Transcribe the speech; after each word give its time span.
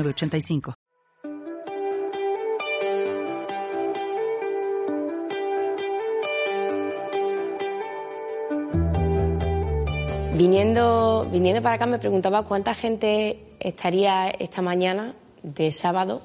85 0.00 0.74
Viniendo, 10.34 11.28
viniendo 11.30 11.62
para 11.62 11.76
acá 11.76 11.86
me 11.86 11.98
preguntaba 11.98 12.44
cuánta 12.44 12.74
gente 12.74 13.38
estaría 13.60 14.28
esta 14.28 14.62
mañana 14.62 15.14
de 15.42 15.70
sábado, 15.70 16.22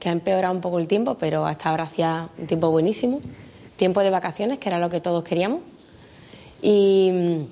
que 0.00 0.08
ha 0.08 0.12
empeorado 0.12 0.54
un 0.54 0.60
poco 0.60 0.78
el 0.78 0.88
tiempo, 0.88 1.16
pero 1.16 1.46
hasta 1.46 1.70
ahora 1.70 1.84
hacía 1.84 2.30
un 2.38 2.46
tiempo 2.46 2.70
buenísimo, 2.70 3.20
tiempo 3.76 4.00
de 4.00 4.10
vacaciones, 4.10 4.58
que 4.58 4.68
era 4.70 4.78
lo 4.78 4.90
que 4.90 5.00
todos 5.00 5.22
queríamos, 5.22 5.60
y 6.62 7.10
mm, 7.12 7.46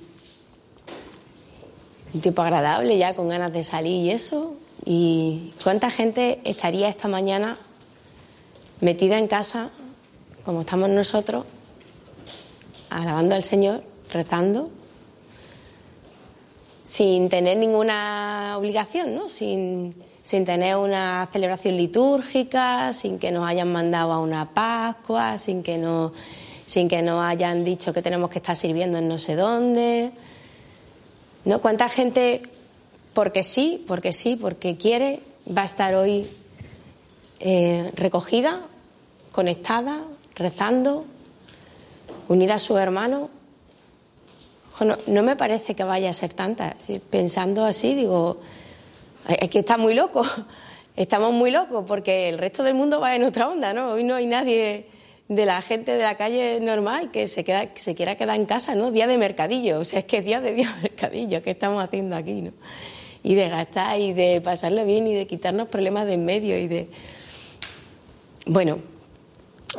un 2.15 2.21
tiempo 2.21 2.43
agradable 2.43 2.99
ya, 2.99 3.15
con 3.15 3.29
ganas 3.29 3.53
de 3.53 3.63
salir 3.63 4.07
y 4.07 4.11
eso, 4.11 4.57
¿Y 4.85 5.53
cuánta 5.63 5.91
gente 5.91 6.41
estaría 6.45 6.89
esta 6.89 7.09
mañana 7.09 7.57
metida 8.81 9.19
en 9.19 9.29
casa, 9.29 9.71
como 10.45 10.63
estamos 10.63 10.91
nosotros, 10.91 11.45
alabando 12.91 13.35
al 13.35 13.45
Señor, 13.45 13.83
rezando, 14.13 14.71
sin 16.83 17.29
tener 17.29 17.57
ninguna 17.59 18.57
obligación, 18.59 19.15
¿no? 19.15 19.29
sin, 19.29 19.95
sin 20.23 20.45
tener 20.45 20.77
una 20.77 21.29
celebración 21.33 21.77
litúrgica, 21.77 22.93
sin 22.93 23.19
que 23.19 23.31
nos 23.31 23.49
hayan 23.49 23.71
mandado 23.71 24.13
a 24.13 24.19
una 24.19 24.53
Pascua, 24.53 25.39
sin 25.39 25.63
que, 25.63 25.79
no, 25.79 26.13
sin 26.67 26.89
que 26.89 27.03
nos 27.03 27.23
hayan 27.23 27.65
dicho 27.65 27.93
que 27.93 28.03
tenemos 28.03 28.31
que 28.31 28.39
estar 28.39 28.57
sirviendo 28.57 28.99
en 28.99 29.07
no 29.07 29.19
sé 29.19 29.37
dónde? 29.37 30.11
¿No? 31.45 31.61
¿Cuánta 31.61 31.89
gente 31.89 32.43
porque 33.15 33.43
sí, 33.43 33.85
porque 33.87 34.13
sí, 34.13 34.37
porque 34.37 34.77
quiere, 34.77 35.21
va 35.47 35.63
a 35.63 35.67
estar 35.67 35.95
hoy 35.95 36.27
eh, 37.41 37.91
recogida, 37.95 38.63
conectada, 39.33 40.05
rezando, 40.35 41.05
unida 42.29 42.55
a 42.55 42.59
su 42.59 42.77
hermano. 42.79 43.31
No, 45.07 45.23
me 45.23 45.37
parece 45.37 45.75
que 45.75 45.85
vaya 45.85 46.11
a 46.11 46.13
ser 46.13 46.33
tanta. 46.33 46.75
Pensando 47.11 47.65
así, 47.65 47.95
digo, 47.95 48.41
es 49.29 49.49
que 49.49 49.61
está 49.61 49.77
muy 49.77 49.95
loco. 49.95 50.23
Estamos 50.97 51.33
muy 51.33 51.51
locos 51.51 51.85
porque 51.87 52.29
el 52.29 52.39
resto 52.39 52.63
del 52.63 52.75
mundo 52.75 53.01
va 53.01 53.17
en 53.17 53.25
otra 53.25 53.49
onda, 53.49 53.73
¿no? 53.73 53.93
Hoy 53.93 54.05
no 54.05 54.15
hay 54.15 54.27
nadie 54.27 54.87
de 55.29 55.47
la 55.47 55.63
gente 55.63 55.93
de 55.93 56.03
la 56.03 56.17
calle 56.17 56.61
normal 56.61 57.11
que 57.11 57.27
se, 57.27 57.45
queda, 57.45 57.71
se 57.75 57.95
quiera 57.95 58.17
quedar 58.17 58.37
en 58.37 58.45
casa, 58.45 58.75
¿no? 58.75 58.91
Día 58.91 59.07
de 59.07 59.17
mercadillo, 59.17 59.81
o 59.81 59.85
sea, 59.85 60.01
es 60.01 60.05
que 60.05 60.19
es 60.19 60.25
día 60.25 60.41
de 60.41 60.53
día 60.55 60.73
de 60.77 60.83
mercadillo, 60.83 61.43
¿qué 61.43 61.53
estamos 61.53 61.83
haciendo 61.83 62.17
aquí, 62.17 62.43
no? 62.43 62.53
Y 63.23 63.35
de 63.35 63.49
gastar 63.49 64.01
y 64.01 64.13
de 64.13 64.41
pasarlo 64.41 64.85
bien 64.85 65.07
y 65.07 65.15
de 65.15 65.27
quitarnos 65.27 65.69
problemas 65.69 66.07
de 66.07 66.15
en 66.15 66.25
medio 66.25 66.59
y 66.59 66.69
de... 66.69 66.89
Bueno, 68.47 68.79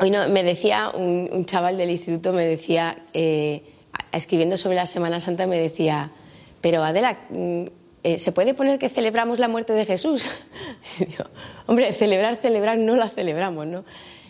hoy 0.00 0.10
no, 0.10 0.28
me 0.28 0.42
decía 0.42 0.90
un, 0.90 1.44
chaval 1.44 1.76
del 1.76 1.90
instituto, 1.90 2.32
me 2.32 2.44
decía, 2.44 3.04
eh, 3.12 3.62
escribiendo 4.12 4.56
sobre 4.56 4.76
la 4.76 4.86
Semana 4.86 5.20
Santa, 5.20 5.46
me 5.46 5.58
decía, 5.58 6.10
pero 6.60 6.82
Adela, 6.82 7.18
mm, 7.28 7.64
eh, 8.04 8.18
¿se 8.18 8.32
puede 8.32 8.54
poner 8.54 8.78
que 8.78 8.88
celebramos 8.88 9.38
la 9.38 9.48
muerte 9.48 9.74
de 9.74 9.84
Jesús? 9.84 10.28
Hombre, 11.66 11.92
celebrar, 11.92 12.36
celebrar, 12.36 12.78
no 12.78 12.96
la 12.96 13.08
celebramos, 13.08 13.66
¿no? 13.66 13.84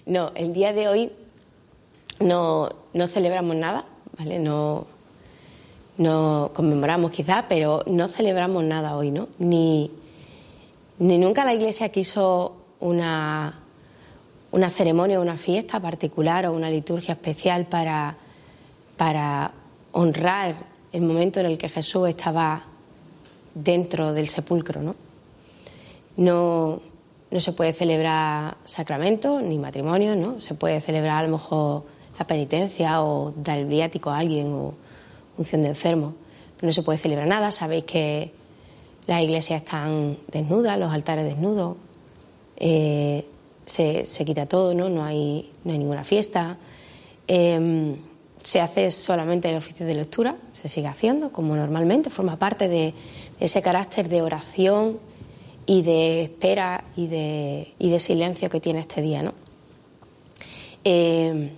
No, 0.06 0.32
el 0.34 0.52
día 0.52 0.72
de 0.72 0.88
hoy 0.88 1.12
no, 2.20 2.70
no 2.92 3.06
celebramos 3.06 3.56
nada, 3.56 3.84
¿vale? 4.18 4.38
No, 4.38 4.86
no 5.96 6.50
conmemoramos 6.54 7.10
quizá, 7.10 7.46
pero 7.48 7.82
no 7.86 8.08
celebramos 8.08 8.64
nada 8.64 8.96
hoy, 8.96 9.10
¿no? 9.10 9.28
Ni, 9.38 9.90
ni 10.98 11.18
nunca 11.18 11.44
la 11.44 11.54
Iglesia 11.54 11.88
quiso 11.90 12.56
una, 12.80 13.60
una 14.50 14.70
ceremonia, 14.70 15.20
una 15.20 15.36
fiesta 15.36 15.80
particular 15.80 16.46
o 16.46 16.52
una 16.52 16.70
liturgia 16.70 17.14
especial 17.14 17.66
para, 17.66 18.16
para 18.96 19.52
honrar 19.92 20.54
el 20.92 21.02
momento 21.02 21.40
en 21.40 21.46
el 21.46 21.58
que 21.58 21.68
Jesús 21.68 22.08
estaba 22.08 22.64
dentro 23.54 24.12
del 24.12 24.28
sepulcro, 24.28 24.82
¿no? 24.82 24.96
No, 26.16 26.80
no 27.30 27.40
se 27.40 27.52
puede 27.52 27.72
celebrar 27.72 28.56
sacramentos 28.64 29.42
ni 29.42 29.58
matrimonio, 29.58 30.14
¿no? 30.14 30.40
Se 30.40 30.54
puede 30.54 30.80
celebrar 30.80 31.24
a 31.24 31.28
lo 31.28 31.36
mejor 31.36 31.82
la 32.18 32.26
penitencia 32.26 33.02
o 33.02 33.32
dar 33.36 33.58
el 33.58 33.66
viático 33.66 34.10
a 34.10 34.18
alguien 34.18 34.52
o 34.52 34.74
función 35.36 35.62
de 35.62 35.68
enfermo. 35.68 36.14
no 36.62 36.72
se 36.72 36.82
puede 36.82 36.98
celebrar 36.98 37.28
nada, 37.28 37.50
sabéis 37.50 37.84
que 37.84 38.32
las 39.06 39.22
iglesias 39.22 39.62
están 39.62 40.16
desnudas, 40.32 40.78
los 40.78 40.92
altares 40.92 41.24
desnudos, 41.24 41.76
eh, 42.56 43.26
se, 43.66 44.24
quita 44.24 44.46
todo, 44.46 44.74
¿no? 44.74 44.88
No, 44.88 45.04
hay, 45.04 45.50
no 45.64 45.72
hay 45.72 45.78
ninguna 45.78 46.04
fiesta. 46.04 46.56
Em, 47.26 47.96
se 48.42 48.60
hace 48.60 48.90
solamente 48.90 49.48
el 49.48 49.56
oficio 49.56 49.86
de 49.86 49.94
lectura, 49.94 50.36
se 50.52 50.68
sigue 50.68 50.86
haciendo 50.86 51.32
como 51.32 51.56
normalmente, 51.56 52.10
forma 52.10 52.36
parte 52.36 52.68
de, 52.68 52.94
ese 53.40 53.62
carácter 53.62 54.08
de 54.08 54.22
oración 54.22 54.98
y 55.66 55.82
de 55.82 56.22
espera 56.22 56.84
y 56.96 57.08
de, 57.08 57.72
y 57.78 57.90
de 57.90 57.98
silencio 57.98 58.48
que 58.48 58.60
tiene 58.60 58.80
este 58.80 59.02
día. 59.02 59.22
¿no? 59.22 59.34
Em, 60.84 61.50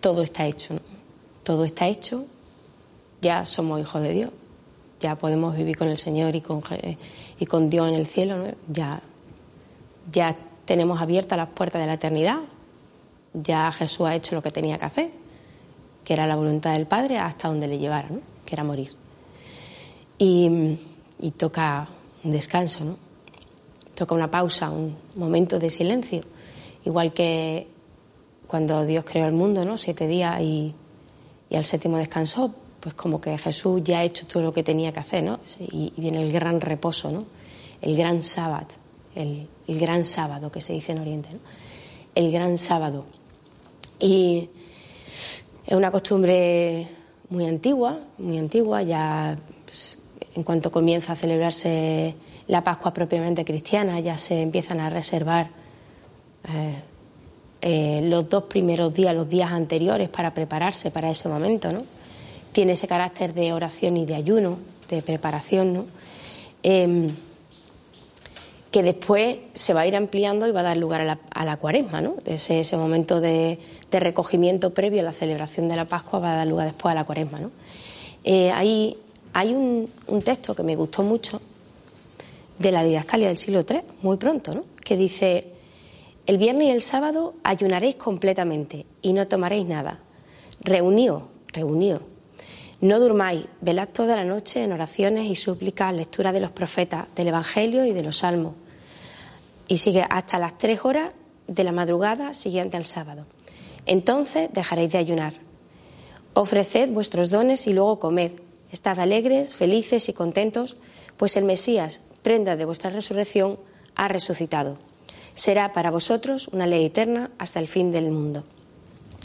todo 0.00 0.22
está 0.22 0.46
hecho, 0.46 0.74
¿no? 0.74 0.80
todo 1.42 1.64
está 1.64 1.88
hecho 1.88 2.26
ya 3.20 3.44
somos 3.44 3.80
hijos 3.80 4.02
de 4.02 4.12
Dios, 4.12 4.30
ya 5.00 5.16
podemos 5.16 5.56
vivir 5.56 5.76
con 5.76 5.88
el 5.88 5.98
Señor 5.98 6.36
y 6.36 6.40
con, 6.40 6.62
y 7.38 7.46
con 7.46 7.70
Dios 7.70 7.88
en 7.88 7.94
el 7.94 8.06
cielo, 8.06 8.36
ya, 8.68 9.00
ya 10.12 10.36
tenemos 10.64 11.00
abiertas 11.00 11.38
las 11.38 11.48
puertas 11.48 11.80
de 11.80 11.86
la 11.86 11.94
eternidad, 11.94 12.40
ya 13.32 13.70
Jesús 13.72 14.06
ha 14.06 14.14
hecho 14.14 14.34
lo 14.34 14.42
que 14.42 14.50
tenía 14.50 14.76
que 14.76 14.84
hacer, 14.84 15.10
que 16.04 16.12
era 16.12 16.26
la 16.26 16.36
voluntad 16.36 16.72
del 16.72 16.86
Padre 16.86 17.18
hasta 17.18 17.48
donde 17.48 17.68
le 17.68 17.78
llevara, 17.78 18.08
que 18.44 18.54
era 18.54 18.64
morir. 18.64 18.92
Y, 20.18 20.78
y 21.20 21.30
toca 21.32 21.88
un 22.24 22.32
descanso, 22.32 22.84
¿no? 22.84 23.10
toca 23.94 24.14
una 24.14 24.30
pausa, 24.30 24.70
un 24.70 24.96
momento 25.14 25.58
de 25.58 25.68
silencio, 25.68 26.22
igual 26.84 27.12
que 27.12 27.66
cuando 28.46 28.86
Dios 28.86 29.04
creó 29.04 29.26
el 29.26 29.32
mundo, 29.32 29.64
¿no? 29.64 29.76
siete 29.76 30.06
días 30.06 30.40
y, 30.40 30.74
y 31.50 31.56
al 31.56 31.66
séptimo 31.66 31.98
descansó, 31.98 32.54
pues 32.80 32.94
como 32.94 33.20
que 33.20 33.36
Jesús 33.36 33.82
ya 33.84 33.98
ha 33.98 34.04
hecho 34.04 34.26
todo 34.26 34.42
lo 34.42 34.52
que 34.52 34.62
tenía 34.62 34.90
que 34.90 35.00
hacer, 35.00 35.22
¿no? 35.22 35.38
Y, 35.58 35.92
viene 35.96 36.22
el 36.22 36.32
gran 36.32 36.60
reposo, 36.60 37.10
¿no? 37.10 37.26
El 37.82 37.96
gran 37.96 38.22
sábado, 38.22 38.66
el, 39.14 39.46
gran 39.68 40.04
sábado 40.04 40.50
que 40.50 40.60
se 40.60 40.72
dice 40.72 40.92
en 40.92 40.98
Oriente, 41.00 41.28
¿no? 41.32 41.40
El 42.14 42.32
gran 42.32 42.58
sábado. 42.58 43.04
Y 43.98 44.48
es 45.66 45.76
una 45.76 45.90
costumbre 45.90 46.88
muy 47.28 47.46
antigua, 47.46 48.00
muy 48.18 48.38
antigua, 48.38 48.82
ya 48.82 49.36
pues, 49.66 49.98
en 50.34 50.42
cuanto 50.42 50.72
comienza 50.72 51.12
a 51.12 51.16
celebrarse 51.16 52.14
la 52.46 52.64
Pascua 52.64 52.92
propiamente 52.92 53.44
cristiana, 53.44 54.00
ya 54.00 54.16
se 54.16 54.40
empiezan 54.40 54.80
a 54.80 54.90
reservar 54.90 55.50
eh, 56.48 56.82
eh, 57.60 58.00
los 58.02 58.28
dos 58.28 58.44
primeros 58.44 58.92
días, 58.92 59.14
los 59.14 59.28
días 59.28 59.52
anteriores, 59.52 60.08
para 60.08 60.32
prepararse 60.32 60.90
para 60.90 61.10
ese 61.10 61.28
momento, 61.28 61.70
¿no? 61.70 61.99
Tiene 62.52 62.72
ese 62.72 62.88
carácter 62.88 63.34
de 63.34 63.52
oración 63.52 63.96
y 63.96 64.06
de 64.06 64.14
ayuno, 64.14 64.58
de 64.88 65.02
preparación, 65.02 65.72
¿no? 65.72 65.86
Em, 66.62 67.08
que 68.70 68.82
después 68.82 69.38
se 69.52 69.74
va 69.74 69.80
a 69.80 69.86
ir 69.86 69.96
ampliando 69.96 70.46
y 70.46 70.52
va 70.52 70.60
a 70.60 70.64
dar 70.64 70.76
lugar 70.76 71.00
a 71.00 71.44
la, 71.44 71.56
cuaresma, 71.56 72.00
¿no? 72.00 72.16
Ese, 72.24 72.60
ese 72.60 72.76
momento 72.76 73.20
de, 73.20 73.58
recogimiento 73.90 74.72
previo 74.72 75.00
a 75.00 75.02
la 75.02 75.12
celebración 75.12 75.68
de 75.68 75.74
la 75.74 75.86
Pascua 75.86 76.20
va 76.20 76.34
a 76.34 76.36
dar 76.36 76.46
lugar 76.46 76.66
después 76.66 76.92
a 76.92 76.94
la 76.94 77.04
cuaresma, 77.04 77.40
¿no? 77.40 77.50
Eh, 78.22 78.50
hay, 78.52 79.54
un, 79.54 79.90
texto 80.22 80.54
que 80.54 80.62
me 80.62 80.76
gustó 80.76 81.02
mucho 81.02 81.40
de 82.58 82.70
la 82.70 82.84
didascalia 82.84 83.28
del 83.28 83.38
siglo 83.38 83.64
III, 83.68 83.80
muy 84.02 84.18
pronto, 84.18 84.52
¿no? 84.52 84.64
Que 84.84 84.96
dice, 84.96 85.48
el 86.26 86.38
viernes 86.38 86.68
y 86.68 86.70
el 86.70 86.82
sábado 86.82 87.34
ayunaréis 87.42 87.96
completamente 87.96 88.86
y 89.02 89.14
no 89.14 89.26
tomaréis 89.26 89.66
nada. 89.66 90.00
Reuníos, 90.60 91.24
reuníos 91.52 92.02
no 92.80 92.98
durmáis, 92.98 93.44
velad 93.60 93.88
toda 93.88 94.16
la 94.16 94.24
noche 94.24 94.64
en 94.64 94.72
oraciones 94.72 95.28
y 95.28 95.36
súplicas, 95.36 95.94
lectura 95.94 96.32
de 96.32 96.40
los 96.40 96.50
profetas, 96.50 97.08
del 97.14 97.28
Evangelio 97.28 97.84
y 97.84 97.92
de 97.92 98.02
los 98.02 98.18
salmos. 98.18 98.54
Y 99.68 99.76
sigue 99.76 100.04
hasta 100.08 100.38
las 100.38 100.56
tres 100.56 100.80
horas 100.84 101.12
de 101.46 101.64
la 101.64 101.72
madrugada 101.72 102.32
siguiente 102.32 102.78
al 102.78 102.86
sábado. 102.86 103.26
Entonces 103.84 104.48
dejaréis 104.52 104.92
de 104.92 104.98
ayunar. 104.98 105.34
Ofreced 106.32 106.90
vuestros 106.90 107.28
dones 107.28 107.66
y 107.66 107.74
luego 107.74 107.98
comed. 107.98 108.32
Estad 108.72 108.98
alegres, 108.98 109.54
felices 109.54 110.08
y 110.08 110.14
contentos, 110.14 110.76
pues 111.18 111.36
el 111.36 111.44
Mesías, 111.44 112.00
prenda 112.22 112.56
de 112.56 112.64
vuestra 112.64 112.90
resurrección, 112.90 113.58
ha 113.94 114.08
resucitado. 114.08 114.78
Será 115.34 115.72
para 115.74 115.90
vosotros 115.90 116.48
una 116.48 116.66
ley 116.66 116.86
eterna 116.86 117.30
hasta 117.38 117.60
el 117.60 117.68
fin 117.68 117.90
del 117.90 118.10
mundo. 118.10 118.44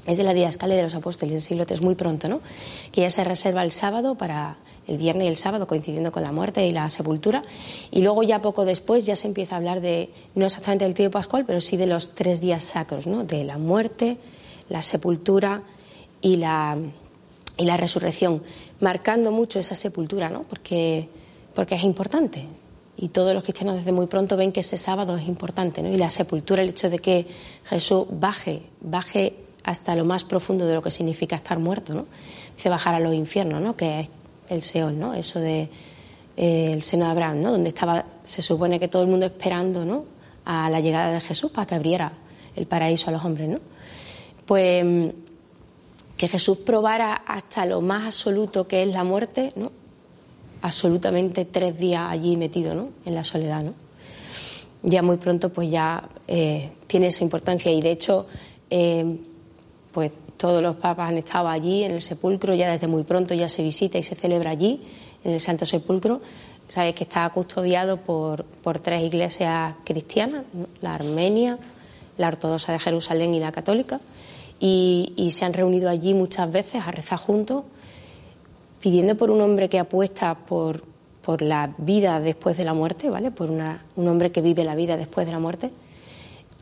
Es 0.05 0.17
de 0.17 0.23
la 0.23 0.33
Diascalia 0.33 0.75
de 0.75 0.83
los 0.83 0.95
Apóstoles 0.95 1.33
del 1.33 1.41
siglo 1.41 1.65
III, 1.69 1.81
muy 1.81 1.95
pronto, 1.95 2.27
¿no? 2.27 2.41
Que 2.91 3.01
ya 3.01 3.09
se 3.09 3.23
reserva 3.23 3.63
el 3.63 3.71
sábado 3.71 4.15
para 4.15 4.57
el 4.87 4.97
viernes 4.97 5.25
y 5.25 5.27
el 5.27 5.37
sábado, 5.37 5.65
coincidiendo 5.67 6.11
con 6.11 6.23
la 6.23 6.31
muerte 6.31 6.65
y 6.65 6.71
la 6.71 6.89
sepultura. 6.89 7.43
Y 7.91 8.01
luego, 8.01 8.21
ya 8.23 8.41
poco 8.41 8.65
después, 8.65 9.05
ya 9.05 9.15
se 9.15 9.27
empieza 9.27 9.55
a 9.55 9.57
hablar 9.57 9.81
de, 9.81 10.09
no 10.35 10.45
exactamente 10.45 10.85
del 10.85 10.93
tío 10.93 11.09
pascual, 11.09 11.45
pero 11.45 11.59
sí 11.59 11.75
de 11.77 11.87
los 11.87 12.11
tres 12.11 12.39
días 12.39 12.63
sacros, 12.63 13.07
¿no? 13.07 13.23
De 13.23 13.43
la 13.43 13.57
muerte, 13.57 14.17
la 14.69 14.81
sepultura 14.81 15.63
y 16.21 16.37
la, 16.37 16.77
y 17.57 17.65
la 17.65 17.77
resurrección, 17.77 18.43
marcando 18.79 19.31
mucho 19.31 19.59
esa 19.59 19.75
sepultura, 19.75 20.29
¿no? 20.29 20.43
Porque, 20.43 21.09
porque 21.53 21.75
es 21.75 21.83
importante. 21.83 22.45
Y 22.97 23.09
todos 23.09 23.33
los 23.33 23.43
cristianos 23.43 23.75
desde 23.75 23.91
muy 23.91 24.07
pronto 24.07 24.37
ven 24.37 24.51
que 24.51 24.61
ese 24.61 24.77
sábado 24.77 25.17
es 25.17 25.27
importante, 25.27 25.81
¿no? 25.81 25.89
Y 25.89 25.97
la 25.97 26.09
sepultura, 26.09 26.61
el 26.61 26.69
hecho 26.69 26.89
de 26.89 26.99
que 26.99 27.25
Jesús 27.65 28.05
baje, 28.09 28.61
baje 28.81 29.44
hasta 29.65 29.95
lo 29.95 30.05
más 30.05 30.23
profundo 30.23 30.67
de 30.67 30.75
lo 30.75 30.81
que 30.81 30.91
significa 30.91 31.35
estar 31.35 31.57
muerto, 31.57 31.93
¿no? 31.93 32.05
Dice 32.55 32.69
bajar 32.69 32.93
a 32.93 32.99
los 32.99 33.13
infiernos, 33.15 33.61
¿no? 33.61 33.75
Que 33.75 34.01
es 34.01 34.09
el 34.49 34.61
Seol, 34.61 34.97
¿no? 34.97 35.15
Eso 35.15 35.39
de 35.39 35.69
eh, 36.37 36.71
el 36.71 36.83
seno 36.83 37.05
de 37.05 37.11
Abraham, 37.11 37.41
¿no? 37.41 37.51
Donde 37.51 37.69
estaba, 37.69 38.05
se 38.23 38.43
supone 38.43 38.79
que 38.79 38.87
todo 38.87 39.01
el 39.01 39.07
mundo 39.07 39.25
esperando, 39.25 39.83
¿no? 39.83 40.05
A 40.45 40.69
la 40.69 40.79
llegada 40.79 41.11
de 41.11 41.19
Jesús 41.19 41.51
para 41.51 41.65
que 41.65 41.75
abriera 41.75 42.13
el 42.55 42.67
paraíso 42.67 43.09
a 43.09 43.13
los 43.13 43.25
hombres, 43.25 43.49
¿no? 43.49 43.59
Pues 44.45 45.13
que 46.15 46.27
Jesús 46.27 46.59
probara 46.59 47.13
hasta 47.13 47.65
lo 47.65 47.81
más 47.81 48.05
absoluto 48.05 48.67
que 48.67 48.83
es 48.83 48.89
la 48.93 49.03
muerte, 49.03 49.51
¿no? 49.55 49.71
Absolutamente 50.61 51.43
tres 51.45 51.77
días 51.79 52.03
allí 52.07 52.37
metido, 52.37 52.75
¿no? 52.75 52.89
En 53.05 53.15
la 53.15 53.23
soledad, 53.23 53.63
¿no? 53.63 53.73
Ya 54.83 55.01
muy 55.01 55.17
pronto, 55.17 55.51
pues 55.51 55.71
ya 55.71 56.07
eh, 56.27 56.69
tiene 56.85 57.07
esa 57.07 57.23
importancia 57.23 57.71
y 57.71 57.81
de 57.81 57.91
hecho, 57.91 58.27
eh, 58.69 59.17
pues 59.95 60.11
todos 60.35 60.61
los 60.61 60.75
papas 60.75 61.09
han 61.09 61.17
estado 61.17 61.47
allí 61.47 61.85
en 61.85 61.91
el 61.91 62.01
sepulcro, 62.01 62.53
ya 62.53 62.69
desde 62.69 62.87
muy 62.87 63.03
pronto 63.03 63.33
ya 63.33 63.47
se 63.47 63.63
visita 63.63 63.97
y 63.97 64.03
se 64.03 64.13
celebra 64.13 64.51
allí, 64.51 64.81
en 65.23 65.31
el 65.31 65.39
Santo 65.39 65.65
Sepulcro. 65.65 66.19
Sabéis 66.67 66.95
que 66.95 67.05
está 67.05 67.29
custodiado 67.29 67.95
por, 67.95 68.43
por 68.43 68.79
tres 68.79 69.03
iglesias 69.03 69.73
cristianas, 69.85 70.43
la 70.81 70.95
armenia, 70.95 71.57
la 72.17 72.27
ortodoxa 72.27 72.73
de 72.73 72.79
Jerusalén 72.79 73.33
y 73.35 73.39
la 73.39 73.53
católica 73.53 74.01
y, 74.59 75.29
se 75.31 75.45
han 75.45 75.53
reunido 75.53 75.89
allí 75.89 76.13
muchas 76.13 76.51
veces 76.51 76.83
a 76.85 76.91
rezar 76.91 77.17
juntos, 77.17 77.63
pidiendo 78.81 79.15
por 79.15 79.31
un 79.31 79.39
hombre 79.39 79.69
que 79.69 79.79
apuesta 79.79 80.35
por, 80.35 80.81
por 81.21 81.41
la 81.41 81.73
vida 81.77 82.19
después 82.19 82.57
de 82.57 82.65
la 82.65 82.73
muerte, 82.73 83.09
¿vale? 83.09 83.31
Por 83.31 83.49
un 83.49 84.07
hombre 84.09 84.33
que 84.33 84.41
vive 84.41 84.65
la 84.65 84.75
vida 84.75 84.97
después 84.97 85.25
de 85.25 85.31
la 85.31 85.39
muerte. 85.39 85.71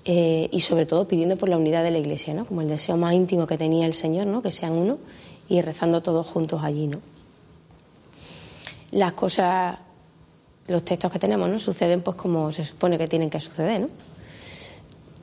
Eh, 0.05 0.49
y 0.51 0.59
sobre 0.59 0.85
todo 0.85 1.07
pidiendo 1.07 1.37
por 1.37 1.47
la 1.47 1.57
unidad 1.57 1.83
de 1.83 1.91
la 1.91 1.99
Iglesia, 1.99 2.33
¿no? 2.33 2.45
Como 2.45 2.61
el 2.61 2.67
deseo 2.67 2.97
más 2.97 3.13
íntimo 3.13 3.47
que 3.47 3.57
tenía 3.57 3.85
el 3.85 3.93
Señor, 3.93 4.27
¿no? 4.27 4.41
Que 4.41 4.51
sean 4.51 4.73
uno 4.73 4.97
y 5.47 5.61
rezando 5.61 6.01
todos 6.01 6.27
juntos 6.27 6.61
allí, 6.63 6.87
¿no? 6.87 6.99
Las 8.91 9.13
cosas, 9.13 9.77
los 10.67 10.83
textos 10.83 11.11
que 11.11 11.19
tenemos, 11.19 11.49
¿no? 11.49 11.57
Suceden 11.57 12.01
pues 12.01 12.17
como 12.17 12.51
se 12.51 12.65
supone 12.65 12.97
que 12.97 13.07
tienen 13.07 13.29
que 13.29 13.39
suceder, 13.39 13.79
¿no? 13.79 13.89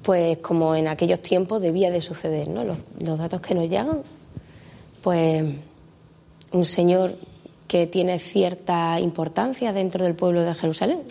pues 0.02 0.38
como 0.38 0.74
en 0.74 0.88
aquellos 0.88 1.20
tiempos 1.20 1.60
debía 1.60 1.90
de 1.90 2.00
suceder, 2.00 2.48
¿no? 2.48 2.64
Los, 2.64 2.78
datos 3.18 3.40
que 3.40 3.54
nos 3.54 3.68
llegan, 3.68 4.02
pues 5.02 5.44
un 6.52 6.64
señor 6.64 7.14
que 7.68 7.86
tiene 7.86 8.18
cierta 8.18 8.98
importancia 8.98 9.72
dentro 9.72 10.04
del 10.04 10.14
pueblo 10.14 10.42
de 10.42 10.54
Jerusalén, 10.54 11.02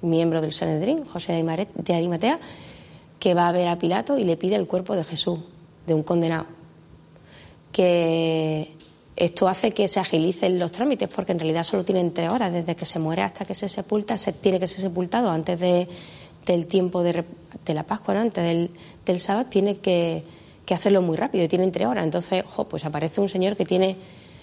miembro 0.00 0.40
del 0.40 0.52
Sanedrín, 0.52 1.04
José 1.04 1.44
de 1.74 1.94
Arimatea, 1.94 2.38
que 3.18 3.34
va 3.34 3.48
a 3.48 3.52
ver 3.52 3.68
a 3.68 3.78
Pilato 3.78 4.18
y 4.18 4.24
le 4.24 4.36
pide 4.36 4.56
el 4.56 4.66
cuerpo 4.66 4.94
de 4.94 5.04
Jesús, 5.04 5.38
de 5.86 5.94
un 5.94 6.02
condenado. 6.02 6.46
Que 7.72 8.72
esto 9.16 9.48
hace 9.48 9.72
que 9.72 9.88
se 9.88 10.00
agilicen 10.00 10.58
los 10.58 10.72
trámites, 10.72 11.08
porque 11.08 11.32
en 11.32 11.38
realidad 11.38 11.62
solo 11.62 11.84
tienen 11.84 12.12
tres 12.12 12.32
horas, 12.32 12.52
desde 12.52 12.76
que 12.76 12.84
se 12.84 12.98
muere 12.98 13.22
hasta 13.22 13.44
que 13.44 13.54
se 13.54 13.68
sepulta, 13.68 14.18
se 14.18 14.32
tiene 14.32 14.60
que 14.60 14.66
ser 14.66 14.80
sepultado 14.80 15.30
antes 15.30 15.58
de 15.58 15.88
del 16.46 16.66
tiempo 16.66 17.02
de, 17.02 17.24
la 17.66 17.82
Pascua, 17.82 18.18
antes 18.18 18.70
del, 19.04 19.20
sábado, 19.20 19.48
tiene 19.50 19.76
que, 19.76 20.22
hacerlo 20.70 21.02
muy 21.02 21.16
rápido 21.16 21.44
y 21.44 21.48
tiene 21.48 21.70
tres 21.70 21.86
horas. 21.86 22.04
Entonces, 22.04 22.44
pues 22.70 22.84
aparece 22.84 23.20
un 23.20 23.28
señor 23.28 23.56
que 23.56 23.64
tiene 23.64 23.96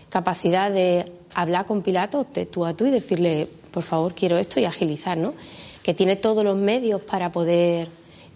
capacidad 0.09 0.69
de 0.69 1.11
hablar 1.33 1.65
con 1.65 1.81
Pilato 1.81 2.27
de 2.31 2.45
tú 2.45 2.65
a 2.65 2.73
tú 2.73 2.85
y 2.85 2.91
decirle, 2.91 3.47
por 3.71 3.83
favor, 3.83 4.13
quiero 4.13 4.37
esto 4.37 4.59
y 4.59 4.65
agilizar, 4.65 5.17
¿no? 5.17 5.33
Que 5.81 5.93
tiene 5.93 6.15
todos 6.17 6.43
los 6.43 6.55
medios 6.55 7.01
para 7.01 7.31
poder 7.31 7.87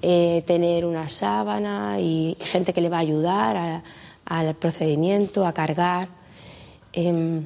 eh, 0.02 0.44
tener 0.46 0.86
una 0.86 1.08
sábana 1.08 2.00
y 2.00 2.38
gente 2.40 2.74
que 2.74 2.82
le 2.82 2.90
va 2.90 2.98
a 2.98 3.02
ayudar 3.02 3.84
al 4.26 4.56
procedimiento, 4.56 5.46
a 5.46 5.54
cargar. 5.54 6.08
Em, 6.94 7.46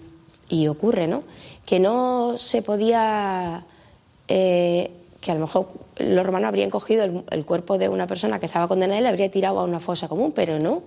y 0.52 0.68
ocurre, 0.68 1.08
¿no? 1.08 1.24
Que 1.66 1.80
no 1.80 2.34
se 2.38 2.62
podía 2.62 3.64
eh, 4.28 4.92
que 5.22 5.32
a 5.32 5.36
lo 5.36 5.42
mejor 5.42 5.68
los 5.98 6.26
romanos 6.26 6.48
habrían 6.48 6.70
cogido 6.70 7.24
el, 7.30 7.46
cuerpo 7.46 7.78
de 7.78 7.88
una 7.88 8.08
persona 8.08 8.40
que 8.40 8.48
estaba 8.48 8.68
condenada 8.68 9.00
y 9.00 9.04
le 9.04 9.10
habría 9.10 9.30
tirado 9.30 9.60
a 9.60 9.64
una 9.64 9.80
fosa 9.80 10.08
común, 10.08 10.34
pero 10.34 10.60
no, 10.60 10.82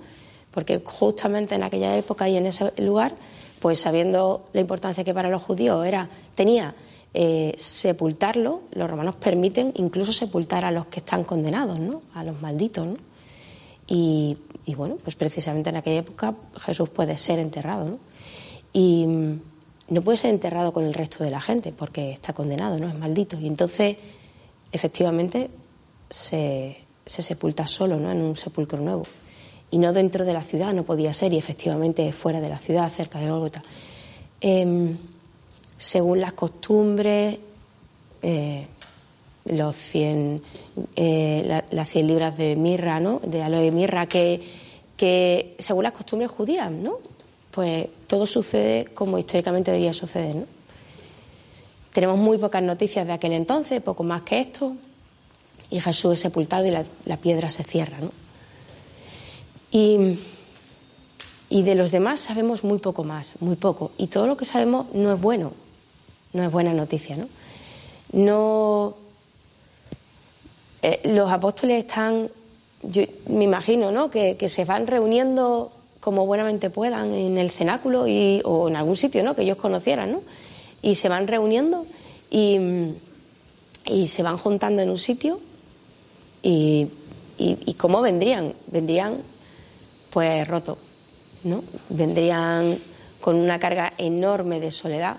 porque 0.50 0.82
justamente 0.84 1.54
en 1.54 1.62
aquella 1.62 1.96
época 1.96 2.28
y 2.28 2.36
en 2.36 2.46
ese 2.46 2.72
lugar, 2.82 3.12
pues 3.60 3.78
sabiendo 3.78 4.46
la 4.52 4.60
importancia 4.60 5.04
que 5.04 5.14
para 5.14 5.30
los 5.30 5.42
judíos 5.42 5.86
era, 5.86 6.08
tenía 6.34 6.74
eh, 7.16 7.54
sepultarlo, 7.56 8.62
los 8.72 8.90
romanos 8.90 9.14
permiten 9.14 9.72
incluso 9.76 10.12
sepultar 10.12 10.64
a 10.64 10.72
los 10.72 10.86
que 10.86 10.98
están 10.98 11.22
condenados, 11.22 11.78
¿no? 11.78 12.02
A 12.12 12.24
los 12.24 12.42
malditos, 12.42 12.86
¿no? 12.86 12.96
Y, 13.86 14.36
bueno, 14.74 14.96
pues 15.02 15.14
precisamente 15.14 15.70
en 15.70 15.76
aquella 15.76 16.00
época 16.00 16.34
Jesús 16.56 16.88
puede 16.88 17.16
ser 17.16 17.38
enterrado. 17.38 17.98
Y 18.72 19.06
mm, 19.06 19.40
no 19.90 20.02
puede 20.02 20.18
ser 20.18 20.30
enterrado 20.30 20.72
con 20.72 20.84
el 20.84 20.94
resto 20.94 21.22
de 21.22 21.30
la 21.30 21.40
gente 21.40 21.70
porque 21.70 22.10
está 22.10 22.32
condenado, 22.32 22.78
¿no? 22.78 22.88
Es 22.88 22.98
maldito. 22.98 23.38
Y 23.38 23.46
entonces 23.46 23.96
efectivamente 24.72 25.50
se, 26.10 26.78
sepulta 27.06 27.68
solo 27.68 27.96
¿no? 27.96 28.10
en 28.10 28.22
un 28.22 28.34
sepulcro 28.34 28.80
nuevo. 28.80 29.06
Y 29.70 29.78
no 29.78 29.92
dentro 29.92 30.24
de 30.24 30.32
la 30.32 30.42
ciudad, 30.42 30.72
no 30.72 30.82
podía 30.82 31.12
ser, 31.12 31.32
y 31.32 31.38
efectivamente 31.38 32.10
fuera 32.12 32.40
de 32.40 32.48
la 32.48 32.58
ciudad, 32.58 32.90
cerca 32.90 33.20
de 33.20 33.30
Golgota. 33.30 33.62
Em, 34.40 34.96
según 35.84 36.20
las 36.20 36.32
costumbres, 36.32 37.38
eh, 38.22 38.66
los 39.44 39.76
100, 39.76 40.42
eh, 40.96 41.62
las 41.70 41.88
100 41.88 42.06
libras 42.06 42.36
de 42.38 42.56
mirra, 42.56 43.00
¿no? 43.00 43.20
de 43.20 43.42
aloe 43.42 43.70
mirra, 43.70 44.06
que, 44.06 44.40
que 44.96 45.54
según 45.58 45.84
las 45.84 45.92
costumbres 45.92 46.30
judías, 46.30 46.70
¿no? 46.70 46.98
pues 47.50 47.86
todo 48.06 48.24
sucede 48.24 48.86
como 48.94 49.18
históricamente 49.18 49.70
debía 49.70 49.92
suceder. 49.92 50.34
¿no? 50.34 50.46
Tenemos 51.92 52.18
muy 52.18 52.38
pocas 52.38 52.62
noticias 52.62 53.06
de 53.06 53.12
aquel 53.12 53.32
entonces, 53.32 53.82
poco 53.82 54.02
más 54.04 54.22
que 54.22 54.40
esto, 54.40 54.74
y 55.68 55.80
Jesús 55.80 56.14
es 56.14 56.20
sepultado 56.20 56.64
y 56.66 56.70
la, 56.70 57.16
piedra 57.18 57.50
se 57.50 57.62
cierra. 57.62 57.98
¿no? 58.00 58.10
Y, 59.70 60.16
de 61.50 61.74
los 61.74 61.92
demás 61.92 62.20
sabemos 62.20 62.64
muy 62.64 62.78
poco 62.78 63.04
más, 63.04 63.36
muy 63.40 63.56
poco. 63.56 63.92
Y 63.98 64.06
todo 64.06 64.26
lo 64.26 64.36
que 64.36 64.44
sabemos 64.46 64.86
no 64.94 65.12
es 65.12 65.20
bueno, 65.20 65.52
no 66.34 66.44
es 66.44 66.52
buena 66.52 66.74
noticia. 66.74 67.16
No, 67.16 67.28
no 68.12 68.96
eh, 70.82 71.00
los 71.04 71.32
apóstoles 71.32 71.86
están, 71.86 72.28
yo 72.82 73.02
me 73.28 73.44
imagino, 73.44 73.90
¿no? 73.90 74.10
Que, 74.10 74.36
que, 74.36 74.50
se 74.50 74.66
van 74.66 74.86
reuniendo 74.86 75.72
como 76.00 76.26
buenamente 76.26 76.68
puedan 76.68 77.14
en 77.14 77.38
el 77.38 77.50
cenáculo 77.50 78.06
y, 78.06 78.42
o 78.44 78.68
en 78.68 78.76
algún 78.76 78.96
sitio, 78.96 79.22
¿no? 79.22 79.34
Que 79.34 79.42
ellos 79.42 79.56
conocieran, 79.56 80.12
¿no? 80.12 80.20
y 80.84 80.94
se 80.96 81.08
van 81.08 81.26
reuniendo 81.26 81.86
y, 82.30 82.58
se 84.06 84.22
van 84.22 84.36
juntando 84.36 84.82
en 84.82 84.90
un 84.90 84.98
sitio 84.98 85.40
y, 86.42 86.88
cómo 87.78 88.02
vendrían, 88.02 88.54
vendrían 88.66 89.22
pues 90.10 90.46
rotos, 90.46 90.76
¿no? 91.42 91.64
Vendrían 91.88 92.76
con 93.20 93.36
una 93.36 93.58
carga 93.58 93.92
enorme 93.96 94.60
de 94.60 94.70
soledad, 94.70 95.16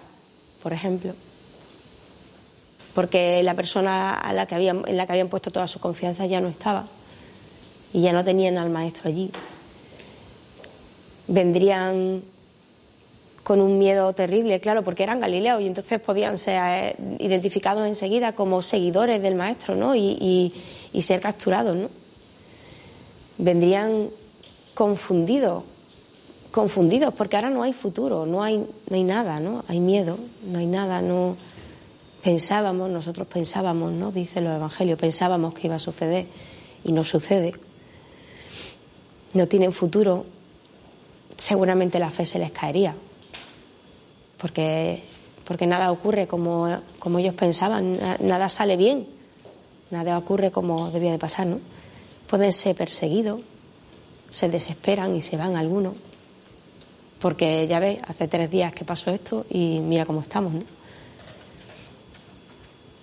por 0.65 0.73
ejemplo, 0.73 1.13
porque 2.95 3.43
la 3.43 3.53
persona 3.53 4.15
a 4.15 4.33
la 4.33 4.47
que 4.47 4.55
habían, 4.55 4.81
en 4.87 4.97
la 4.97 5.05
que 5.05 5.11
habían 5.11 5.29
puesto 5.29 5.51
toda 5.51 5.67
su 5.67 5.79
confianza 5.79 6.25
ya 6.25 6.41
no 6.41 6.47
estaba 6.47 6.85
y 7.93 8.01
ya 8.01 8.11
no 8.11 8.23
tenían 8.23 8.57
al 8.57 8.71
maestro 8.71 9.09
allí. 9.09 9.29
Vendrían 11.27 12.23
con 13.43 13.61
un 13.61 13.77
miedo 13.77 14.11
terrible, 14.13 14.59
claro, 14.59 14.83
porque 14.83 15.03
eran 15.03 15.19
galileos 15.19 15.61
y 15.61 15.67
entonces 15.67 15.99
podían 15.99 16.35
ser 16.35 16.59
eh, 16.65 16.95
identificados 17.19 17.85
enseguida 17.85 18.31
como 18.31 18.63
seguidores 18.63 19.21
del 19.21 19.35
maestro, 19.35 19.75
¿no? 19.75 19.95
Y, 19.95 20.51
ser 20.99 21.21
capturados, 21.21 21.75
¿no? 21.75 21.89
Vendrían 23.37 24.09
confundidos, 24.73 25.63
confundidos, 26.55 27.13
porque 27.13 27.35
ahora 27.35 27.49
no 27.49 27.63
hay 27.63 27.73
futuro, 27.73 28.25
no 28.25 28.41
hay, 28.41 28.59
no 28.59 28.95
hay 28.95 29.03
nada, 29.03 29.41
¿no? 29.41 29.65
Hay 29.67 29.81
miedo, 29.81 30.17
no 30.41 30.59
hay 30.59 30.65
nada, 30.65 31.01
no 31.01 31.35
pensábamos, 32.23 32.89
nosotros 32.89 33.27
pensábamos, 33.27 33.91
¿no? 33.91 34.13
Dice 34.13 34.39
los 34.39 34.55
evangelios, 34.55 34.97
pensábamos 34.97 35.53
que 35.53 35.67
iba 35.67 35.75
a 35.75 35.79
suceder 35.79 36.27
y 36.85 36.93
no 36.93 37.03
sucede. 37.03 37.55
No 39.33 39.49
tienen 39.49 39.73
futuro, 39.73 40.25
seguramente 41.35 41.99
la 41.99 42.09
fe 42.09 42.23
se 42.23 42.39
les 42.39 42.51
caería 42.51 42.95
porque, 44.37 45.03
porque 45.43 45.67
nada 45.67 45.91
ocurre 45.91 46.25
como, 46.25 46.69
como 46.99 47.19
ellos 47.19 47.35
pensaban, 47.35 47.99
nada 48.21 48.47
sale 48.47 48.77
bien, 48.77 49.07
nada 49.91 50.17
ocurre 50.17 50.51
como 50.51 50.89
debía 50.89 51.11
de 51.11 51.19
pasar, 51.19 51.47
¿no? 51.47 51.59
Pueden 52.27 52.53
ser 52.53 52.77
perseguidos, 52.77 53.41
se 54.29 54.47
desesperan 54.47 55.13
y 55.15 55.21
se 55.21 55.35
van 55.35 55.57
algunos, 55.57 55.95
porque 57.25 57.65
ya 57.65 57.79
ves, 57.79 57.97
hace 58.07 58.27
tres 58.27 58.51
días 58.51 58.71
que 58.71 58.85
pasó 58.85 59.09
esto 59.09 59.47
y 59.49 59.79
mira 59.79 60.05
cómo 60.05 60.19
estamos, 60.19 60.53
¿no? 60.53 60.61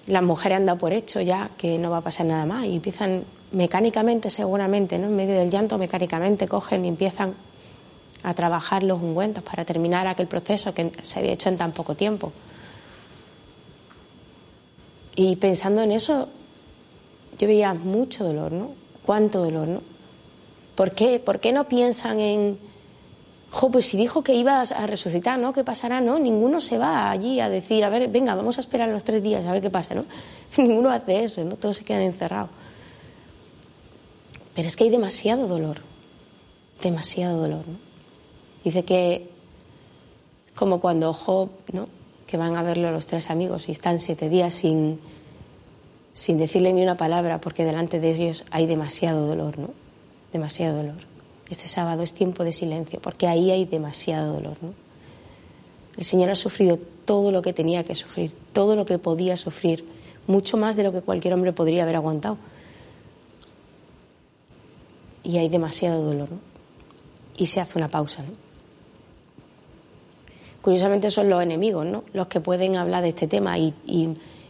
Las 0.07 0.23
mujeres 0.23 0.59
han 0.59 0.67
dado 0.67 0.79
por 0.79 0.93
hecho 0.93 1.21
ya 1.21 1.51
que 1.59 1.77
no 1.77 1.91
va 1.91 1.97
a 1.97 2.01
pasar 2.03 2.27
nada 2.27 2.47
más 2.47 2.67
y 2.67 2.77
empiezan 2.77 3.25
mecánicamente, 3.51 4.31
seguramente, 4.31 4.97
¿no? 4.97 5.09
En 5.09 5.17
medio 5.17 5.35
del 5.35 5.51
llanto, 5.51 5.77
mecánicamente 5.77 6.47
cogen 6.47 6.85
y 6.85 6.89
empiezan 6.89 7.35
a 8.23 8.33
trabajar 8.33 8.85
los 8.85 9.03
ungüentos 9.03 9.43
para 9.43 9.65
terminar 9.65 10.07
aquel 10.07 10.29
proceso 10.29 10.73
que 10.73 10.93
se 11.03 11.19
había 11.19 11.33
hecho 11.33 11.49
en 11.49 11.59
tan 11.59 11.73
poco 11.73 11.97
tiempo. 11.97 12.33
Y 15.17 15.35
pensando 15.35 15.83
en 15.83 15.91
eso, 15.91 16.29
yo 17.41 17.49
veía 17.49 17.75
mucho 17.75 18.23
dolor, 18.23 18.53
¿no? 18.53 18.71
¿Cuánto 19.05 19.43
dolor, 19.43 19.67
no? 19.67 19.83
¿Por 20.77 20.93
qué, 20.95 21.19
¿Por 21.19 21.41
qué 21.41 21.51
no 21.51 21.67
piensan 21.67 22.21
en, 22.21 22.73
jo, 23.53 23.71
pues 23.71 23.87
si 23.87 23.99
dijo 23.99 24.25
que 24.25 24.35
iba 24.35 24.63
a 24.63 24.87
resucitar, 24.87 25.39
¿no? 25.39 25.53
¿Qué 25.53 25.63
pasará? 25.63 26.01
No, 26.01 26.19
ninguno 26.19 26.59
se 26.59 26.79
va 26.79 27.11
allí 27.11 27.39
a 27.39 27.51
decir, 27.51 27.85
a 27.85 27.91
ver, 27.91 28.09
venga, 28.09 28.35
vamos 28.35 28.57
a 28.57 28.63
esperar 28.63 28.89
los 28.89 29.05
tres 29.05 29.23
días 29.23 29.45
a 29.45 29.53
ver 29.53 29.61
qué 29.61 29.69
pasa, 29.69 29.95
¿no? 29.95 30.07
ninguno 30.57 30.91
hace 30.91 31.23
eso, 31.23 31.45
¿no? 31.45 31.57
Todos 31.57 31.77
se 31.77 31.85
quedan 31.85 32.01
encerrados. 32.01 32.51
Pero 34.55 34.67
es 34.67 34.75
que 34.75 34.85
hay 34.85 34.91
demasiado 34.91 35.47
dolor, 35.47 35.83
demasiado 36.83 37.39
dolor, 37.39 37.69
¿no? 37.69 37.77
Dice 38.65 38.85
que 38.85 39.29
como 40.55 40.81
cuando 40.81 41.13
Job, 41.13 41.51
¿no? 41.73 41.89
que 42.27 42.39
van 42.39 42.57
a 42.57 42.63
verlo 42.63 42.91
los 42.91 43.05
tres 43.05 43.29
amigos 43.29 43.69
y 43.69 43.73
están 43.73 43.99
siete 43.99 44.31
días 44.31 44.55
sin, 44.55 44.99
sin 46.15 46.39
decirle 46.39 46.73
ni 46.73 46.83
una 46.83 46.97
palabra 46.97 47.39
porque 47.43 47.67
delante 47.67 48.01
de 48.01 48.11
ellos 48.11 48.45
hay 48.51 48.67
demasiado 48.67 49.27
dolor, 49.27 49.59
¿no? 49.59 49.71
Demasiado 50.33 50.79
dolor. 50.79 51.12
Este 51.53 51.67
sábado 51.67 52.03
es 52.03 52.15
tiempo 52.15 52.45
de 52.45 52.53
silencio 52.55 52.99
porque 52.99 53.27
ahí 53.27 53.51
hay 53.51 53.67
demasiado 53.67 54.33
dolor, 54.33 54.57
¿no? 54.63 54.73
El 55.99 56.05
Señor 56.05 56.31
ha 56.31 56.35
sufrido 56.35 56.79
todo 57.05 57.31
lo 57.31 57.43
que 57.43 57.53
tenía 57.53 57.85
que 57.85 57.95
sufrir, 57.95 58.33
todo 58.55 58.75
lo 58.75 58.87
que 58.87 58.99
podía 58.99 59.37
sufrir, 59.37 59.85
mucho 60.27 60.57
más 60.57 60.77
de 60.77 60.83
lo 60.83 60.93
que 60.93 61.03
cualquier 61.03 61.35
hombre 61.35 61.53
podría 61.53 61.83
haber 61.83 61.97
aguantado. 61.97 62.39
Y 65.23 65.37
hay 65.37 65.51
demasiado 65.51 66.03
dolor, 66.03 66.31
¿no? 66.31 66.39
Y 67.37 67.45
se 67.49 67.61
hace 67.61 67.77
una 67.79 67.89
pausa, 67.89 68.23
¿no? 68.23 68.31
curiosamente 70.63 71.11
son 71.11 71.29
los 71.29 71.43
enemigos, 71.43 71.85
¿no? 71.85 72.05
Los 72.15 72.29
que 72.29 72.41
pueden 72.41 72.77
hablar 72.77 73.03
de 73.03 73.11
este 73.11 73.27
tema 73.29 73.59
y, 73.59 73.75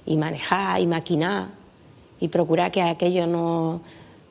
manejar 0.07 0.81
y 0.81 0.87
maquinar 0.87 1.49
y 2.21 2.29
procurar 2.29 2.71
que 2.71 2.83
aquello 2.83 3.27
no, 3.27 3.81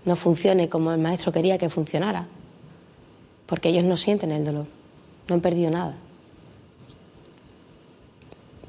no 0.05 0.15
funcione 0.15 0.69
como 0.69 0.93
el 0.93 0.99
maestro 0.99 1.33
quería 1.33 1.57
que 1.57 1.69
funcionara. 1.69 2.27
Porque 3.51 3.67
ellos 3.67 3.83
no 3.83 3.97
sienten 3.97 4.31
el 4.31 4.45
dolor, 4.45 4.65
no 5.27 5.35
han 5.35 5.41
perdido 5.41 5.69
nada. 5.69 5.93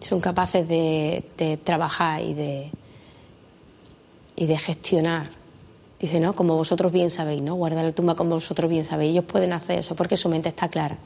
Son 0.00 0.18
capaces 0.18 0.66
de, 0.66 1.60
trabajar 1.62 2.20
y 2.20 2.34
de, 2.34 2.72
y 4.34 4.46
de 4.46 4.58
gestionar. 4.58 5.30
Dice, 6.00 6.18
¿no? 6.18 6.34
Como 6.34 6.56
vosotros 6.56 6.90
bien 6.90 7.10
sabéis, 7.10 7.42
¿no? 7.42 7.54
Guardar 7.54 7.84
la 7.84 7.92
tumba 7.92 8.16
como 8.16 8.30
vosotros 8.30 8.68
bien 8.68 8.84
sabéis. 8.84 9.12
Ellos 9.12 9.24
pueden 9.24 9.52
hacer 9.52 9.78
eso 9.78 9.94
porque 9.94 10.16
su 10.16 10.28
mente 10.28 10.48
está 10.48 10.68
clara. 10.68 10.98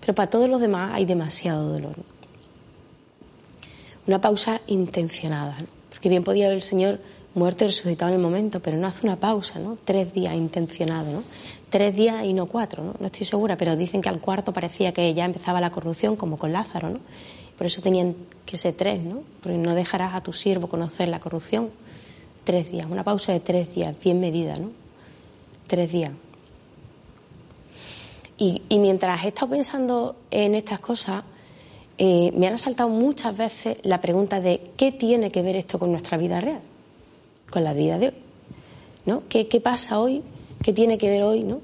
Pero 0.00 0.14
para 0.14 0.28
todos 0.28 0.50
los 0.50 0.60
demás 0.60 0.90
hay 0.92 1.06
demasiado 1.06 1.72
dolor. 1.72 1.96
Una 4.06 4.20
pausa 4.20 4.60
intencionada, 4.66 5.56
porque 5.88 6.10
bien 6.10 6.22
podía 6.22 6.48
haber 6.48 6.56
el 6.56 6.62
Señor 6.62 7.00
muerto 7.34 7.64
y 7.64 7.68
resucitado 7.68 8.10
en 8.10 8.16
el 8.16 8.22
momento, 8.22 8.60
pero 8.60 8.76
no 8.76 8.86
hace 8.86 9.06
una 9.06 9.16
pausa, 9.16 9.58
¿no? 9.58 9.78
Tres 9.84 10.12
días 10.12 10.34
intencionado, 10.34 11.12
¿no? 11.12 11.22
Tres 11.68 11.94
días 11.94 12.24
y 12.24 12.34
no 12.34 12.46
cuatro, 12.46 12.82
¿no? 12.82 12.94
No 12.98 13.06
estoy 13.06 13.26
segura, 13.26 13.56
pero 13.56 13.76
dicen 13.76 14.00
que 14.00 14.08
al 14.08 14.20
cuarto 14.20 14.52
parecía 14.52 14.92
que 14.92 15.12
ya 15.14 15.24
empezaba 15.24 15.60
la 15.60 15.70
corrupción, 15.70 16.16
como 16.16 16.38
con 16.38 16.52
Lázaro, 16.52 16.90
¿no? 16.90 17.00
Por 17.56 17.66
eso 17.66 17.82
tenían 17.82 18.16
que 18.46 18.58
ser 18.58 18.74
tres, 18.74 19.02
¿no? 19.02 19.22
Porque 19.42 19.58
no 19.58 19.74
dejarás 19.74 20.14
a 20.14 20.22
tu 20.22 20.32
siervo 20.32 20.66
conocer 20.66 21.08
la 21.08 21.20
corrupción. 21.20 21.70
Tres 22.44 22.72
días, 22.72 22.86
una 22.90 23.04
pausa 23.04 23.32
de 23.32 23.40
tres 23.40 23.74
días, 23.74 23.94
bien 24.02 24.18
medida, 24.18 24.56
¿no? 24.56 24.70
Tres 25.66 25.92
días. 25.92 26.12
Y, 28.38 28.62
mientras 28.70 29.22
he 29.22 29.28
estado 29.28 29.50
pensando 29.50 30.16
en 30.30 30.54
estas 30.54 30.80
cosas, 30.80 31.22
eh, 31.98 32.32
me 32.34 32.46
han 32.46 32.54
asaltado 32.54 32.88
muchas 32.88 33.36
veces 33.36 33.76
la 33.82 34.00
pregunta 34.00 34.40
de 34.40 34.72
qué 34.78 34.90
tiene 34.90 35.30
que 35.30 35.42
ver 35.42 35.56
esto 35.56 35.78
con 35.78 35.90
nuestra 35.90 36.16
vida 36.16 36.40
real, 36.40 36.62
con 37.50 37.64
la 37.64 37.72
vida 37.72 37.98
de 37.98 38.08
hoy. 38.08 38.14
¿no? 39.06 39.22
¿Qué, 39.28 39.44
pasa 39.60 40.00
hoy? 40.00 40.22
¿Qué 40.62 40.72
tiene 40.72 40.98
que 40.98 41.08
ver 41.08 41.22
hoy? 41.22 41.42
¿no? 41.42 41.60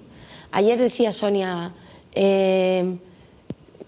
Ayer 0.51 0.79
decía 0.79 1.13
Sonia, 1.13 1.73
eh, 2.13 2.97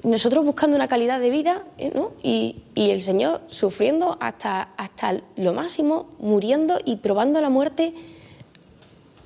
nosotros 0.02 0.44
buscando 0.44 0.76
una 0.76 0.88
calidad 0.88 1.20
de 1.20 1.30
vida 1.30 1.64
¿eh? 1.76 1.90
¿no? 1.94 2.12
y, 2.22 2.56
y, 2.74 2.90
el 2.90 3.02
Señor 3.02 3.42
sufriendo 3.48 4.16
hasta, 4.20 4.70
hasta 4.76 5.20
lo 5.36 5.54
máximo, 5.54 6.06
muriendo 6.18 6.78
y 6.84 6.96
probando 6.96 7.40
la 7.40 7.50
muerte 7.50 7.94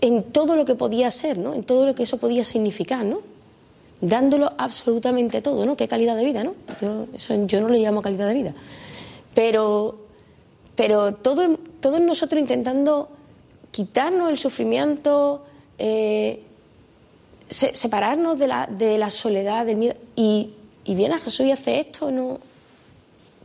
en 0.00 0.22
todo 0.24 0.56
lo 0.56 0.64
que 0.64 0.74
podía 0.74 1.10
ser, 1.10 1.38
¿no? 1.38 1.54
en 1.54 1.64
todo 1.64 1.86
lo 1.86 1.94
que 1.94 2.04
eso 2.04 2.16
podía 2.18 2.44
significar. 2.44 3.04
¿no? 3.04 3.32
dándolo 4.02 4.52
absolutamente 4.58 5.40
todo, 5.40 5.64
¿no? 5.64 5.76
Qué 5.76 5.88
calidad 5.88 6.16
de 6.16 6.24
vida, 6.24 6.44
¿no? 6.44 6.54
Yo, 6.80 7.06
eso, 7.14 7.46
yo 7.46 7.60
no 7.60 7.68
le 7.68 7.78
llamo 7.78 8.02
calidad 8.02 8.26
de 8.26 8.34
vida. 8.34 8.54
Pero, 9.32 10.01
pero 10.76 11.14
todo, 11.14 11.58
todos 11.80 12.00
nosotros 12.00 12.40
intentando 12.40 13.08
quitarnos 13.70 14.30
el 14.30 14.38
sufrimiento, 14.38 15.44
eh, 15.78 16.42
separarnos 17.48 18.38
de 18.38 18.46
la, 18.46 18.66
de 18.66 18.98
la, 18.98 19.10
soledad, 19.10 19.66
del 19.66 19.76
miedo. 19.76 19.94
Y, 20.16 20.50
y 20.84 20.94
viene 20.94 21.14
a 21.14 21.18
Jesús 21.18 21.46
y 21.46 21.50
hace 21.50 21.80
esto, 21.80 22.10
¿no? 22.10 22.38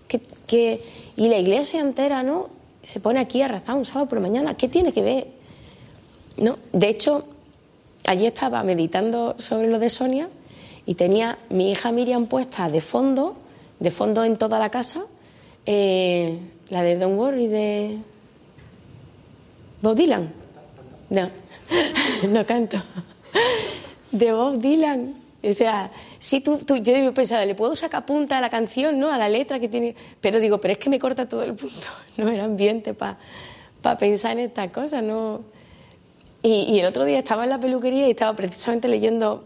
Que, 0.07 0.81
y 1.17 1.27
la 1.27 1.37
iglesia 1.37 1.81
entera, 1.81 2.23
¿no? 2.23 2.49
Se 2.81 2.99
pone 2.99 3.19
aquí 3.19 3.41
a 3.41 3.47
rezar 3.47 3.75
un 3.75 3.83
sábado 3.83 4.07
por 4.07 4.19
mañana. 4.19 4.55
¿Qué 4.55 4.69
tiene 4.69 4.93
que 4.93 5.01
ver? 5.01 5.27
¿No? 6.37 6.57
De 6.71 6.87
hecho, 6.87 7.25
allí 8.05 8.25
estaba 8.25 8.63
meditando 8.63 9.35
sobre 9.37 9.67
lo 9.67 9.79
de 9.79 9.89
Sonia 9.89 10.29
y 10.85 10.95
tenía 10.95 11.37
mi 11.49 11.71
hija 11.71 11.91
Miriam 11.91 12.27
puesta 12.27 12.69
de 12.69 12.79
fondo, 12.79 13.35
de 13.79 13.91
fondo 13.91 14.23
en 14.23 14.37
toda 14.37 14.59
la 14.59 14.69
casa, 14.69 15.05
eh, 15.65 16.39
la 16.69 16.83
de 16.83 16.97
Don't 16.97 17.17
Worry 17.17 17.47
de 17.47 17.97
Bob 19.81 19.95
Dylan. 19.95 20.33
No, 21.09 21.29
no 22.29 22.45
canto. 22.45 22.77
De 24.11 24.31
Bob 24.31 24.59
Dylan. 24.59 25.15
O 25.43 25.53
sea, 25.53 25.91
si 26.19 26.41
tú, 26.41 26.57
tú, 26.57 26.77
yo 26.77 26.95
he 26.95 27.11
pensado, 27.11 27.45
le 27.45 27.55
puedo 27.55 27.75
sacar 27.75 28.05
punta 28.05 28.37
a 28.37 28.41
la 28.41 28.49
canción, 28.49 28.99
¿no? 28.99 29.11
A 29.11 29.17
la 29.17 29.29
letra 29.29 29.59
que 29.59 29.69
tiene. 29.69 29.95
Pero 30.19 30.39
digo, 30.39 30.59
pero 30.59 30.73
es 30.73 30.77
que 30.77 30.89
me 30.89 30.99
corta 30.99 31.29
todo 31.29 31.43
el 31.43 31.53
punto. 31.53 31.87
No 32.17 32.29
era 32.29 32.45
ambiente 32.45 32.95
para 32.95 33.17
pensar 33.99 34.31
en 34.31 34.45
estas 34.45 34.71
cosas, 34.71 35.03
¿no? 35.03 35.41
Y, 36.41 36.63
y, 36.63 36.79
el 36.79 36.87
otro 36.87 37.05
día 37.05 37.19
estaba 37.19 37.43
en 37.43 37.51
la 37.51 37.59
peluquería 37.59 38.07
y 38.07 38.11
estaba 38.11 38.35
precisamente 38.35 38.87
leyendo 38.87 39.43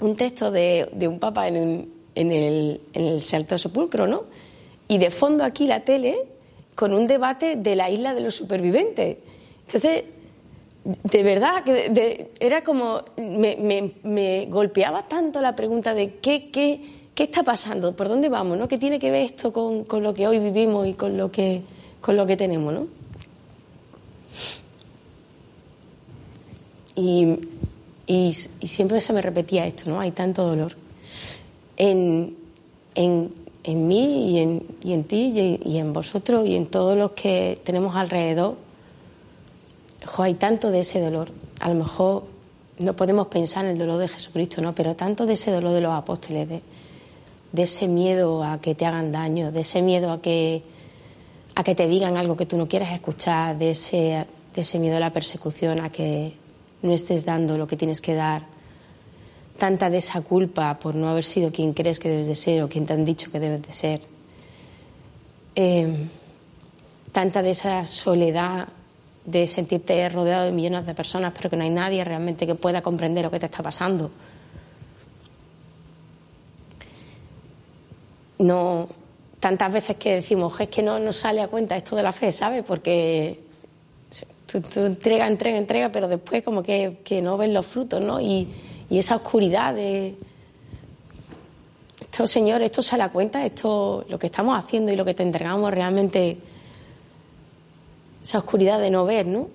un 0.00 0.16
texto 0.16 0.50
de, 0.50 0.88
un 1.02 1.18
papa 1.20 1.46
en, 1.46 1.88
en, 2.14 2.32
el, 2.32 2.80
en 2.92 3.06
el 3.06 3.22
Santo 3.22 3.58
Sepulcro, 3.58 4.06
¿no? 4.06 4.24
Y 4.88 4.98
de 4.98 5.10
fondo 5.10 5.44
aquí 5.44 5.66
la 5.66 5.80
tele 5.80 6.26
con 6.80 6.94
un 6.94 7.06
debate 7.06 7.56
de 7.56 7.76
la 7.76 7.90
isla 7.90 8.14
de 8.14 8.22
los 8.22 8.34
supervivientes. 8.34 9.18
Entonces, 9.66 10.04
de 10.82 11.22
verdad, 11.22 11.62
que 11.62 12.30
era 12.40 12.64
como, 12.64 13.02
me, 13.18 14.46
golpeaba 14.48 15.06
tanto 15.06 15.42
la 15.42 15.54
pregunta 15.54 15.92
de 15.92 16.14
qué, 16.20 16.50
qué, 16.50 16.80
qué, 17.14 17.24
está 17.24 17.42
pasando, 17.42 17.94
por 17.94 18.08
dónde 18.08 18.30
vamos, 18.30 18.56
¿no? 18.56 18.66
¿Qué 18.66 18.78
tiene 18.78 18.98
que 18.98 19.10
ver 19.10 19.26
esto 19.26 19.52
con, 19.52 19.84
con, 19.84 20.02
lo 20.02 20.14
que 20.14 20.26
hoy 20.26 20.38
vivimos 20.38 20.88
y 20.88 20.94
con 20.94 21.18
lo 21.18 21.30
que, 21.30 21.60
con 22.00 22.16
lo 22.16 22.24
que 22.24 22.38
tenemos, 22.38 22.72
¿no? 22.72 22.86
Y 26.94 27.36
y, 28.10 28.32
siempre 28.32 29.00
se 29.00 29.12
me 29.12 29.22
repetía 29.22 29.64
esto, 29.66 29.88
¿no? 29.88 30.00
Hay 30.00 30.10
tanto 30.10 30.44
dolor. 30.44 30.72
En, 31.76 32.36
en, 32.96 33.32
en 33.64 33.86
mí 33.86 34.30
y 34.30 34.38
en, 34.38 34.66
y 34.82 34.92
en 34.92 35.04
ti 35.04 35.58
y, 35.62 35.78
en 35.78 35.92
vosotros 35.92 36.46
y 36.46 36.56
en 36.56 36.66
todos 36.66 36.96
los 36.96 37.12
que 37.12 37.60
tenemos 37.64 37.94
alrededor, 37.96 38.56
hay 40.18 40.34
tanto 40.34 40.70
de 40.70 40.80
ese 40.80 41.00
dolor. 41.00 41.30
A 41.60 41.68
lo 41.68 41.74
mejor 41.74 42.24
no 42.78 42.94
podemos 42.94 43.26
pensar 43.26 43.64
en 43.64 43.72
el 43.72 43.78
dolor 43.78 43.98
de 43.98 44.08
Jesucristo, 44.08 44.62
¿no? 44.62 44.74
Pero 44.74 44.96
tanto 44.96 45.26
de 45.26 45.34
ese 45.34 45.50
dolor 45.50 45.72
de 45.72 45.80
los 45.82 45.92
apóstoles, 45.92 46.48
de, 46.48 46.62
de 47.52 47.62
ese 47.62 47.88
miedo 47.88 48.42
a 48.42 48.60
que 48.60 48.74
te 48.74 48.86
hagan 48.86 49.12
daño, 49.12 49.52
de 49.52 49.60
ese 49.60 49.82
miedo 49.82 50.10
a 50.12 50.22
que, 50.22 50.62
a 51.54 51.62
que 51.62 51.74
te 51.74 51.86
digan 51.86 52.16
algo 52.16 52.36
que 52.36 52.46
tú 52.46 52.56
no 52.56 52.66
quieras 52.66 52.92
escuchar, 52.92 53.58
de 53.58 53.70
ese, 53.70 54.26
de 54.54 54.60
ese 54.60 54.78
miedo 54.78 54.96
a 54.96 55.00
la 55.00 55.12
persecución, 55.12 55.80
a 55.80 55.90
que 55.90 56.34
no 56.82 56.92
estés 56.92 57.24
dando 57.24 57.58
lo 57.58 57.66
que 57.66 57.76
tienes 57.76 58.00
que 58.00 58.14
dar, 58.14 58.46
tanta 59.60 59.90
de 59.90 59.98
esa 59.98 60.22
culpa 60.22 60.78
por 60.80 60.94
no 60.94 61.10
haber 61.10 61.22
sido 61.22 61.52
quien 61.52 61.74
crees 61.74 62.00
que 62.00 62.08
debes 62.08 62.26
de 62.26 62.34
ser 62.34 62.62
o 62.62 62.68
quien 62.68 62.86
te 62.86 62.94
han 62.94 63.04
dicho 63.04 63.30
que 63.30 63.38
debes 63.38 63.62
de 63.62 63.72
ser, 63.72 64.00
eh, 65.54 66.08
tanta 67.12 67.42
de 67.42 67.50
esa 67.50 67.84
soledad 67.84 68.68
de 69.26 69.46
sentirte 69.46 70.08
rodeado 70.08 70.46
de 70.46 70.52
millones 70.52 70.86
de 70.86 70.94
personas 70.94 71.34
pero 71.36 71.50
que 71.50 71.56
no 71.56 71.62
hay 71.62 71.68
nadie 71.70 72.02
realmente 72.02 72.46
que 72.46 72.54
pueda 72.54 72.80
comprender 72.80 73.22
lo 73.22 73.30
que 73.30 73.38
te 73.38 73.46
está 73.46 73.62
pasando. 73.62 74.10
No, 78.38 78.88
tantas 79.38 79.70
veces 79.70 79.96
que 79.96 80.14
decimos, 80.14 80.58
es 80.58 80.68
que 80.68 80.82
no 80.82 80.98
nos 80.98 81.16
sale 81.16 81.42
a 81.42 81.48
cuenta 81.48 81.76
esto 81.76 81.94
de 81.96 82.02
la 82.02 82.12
fe, 82.12 82.32
¿sabes? 82.32 82.64
Porque 82.66 83.38
tú, 84.50 84.62
tú 84.62 84.86
entrega, 84.86 85.26
entrega, 85.26 85.58
entrega, 85.58 85.92
pero 85.92 86.08
después 86.08 86.42
como 86.42 86.62
que, 86.62 87.00
que 87.04 87.20
no 87.20 87.36
ves 87.36 87.50
los 87.50 87.66
frutos, 87.66 88.00
¿no? 88.00 88.22
Y, 88.22 88.48
y 88.90 88.98
esa 88.98 89.16
oscuridad 89.16 89.74
de 89.74 90.16
esto 92.00 92.26
señor 92.26 92.60
esto 92.60 92.82
se 92.82 92.96
da 92.96 93.08
cuenta 93.08 93.46
esto 93.46 94.04
lo 94.08 94.18
que 94.18 94.26
estamos 94.26 94.58
haciendo 94.62 94.92
y 94.92 94.96
lo 94.96 95.04
que 95.04 95.14
te 95.14 95.22
entregamos 95.22 95.72
realmente 95.72 96.38
esa 98.20 98.38
oscuridad 98.38 98.80
de 98.80 98.90
no 98.90 99.04
ver 99.04 99.26
no 99.26 99.48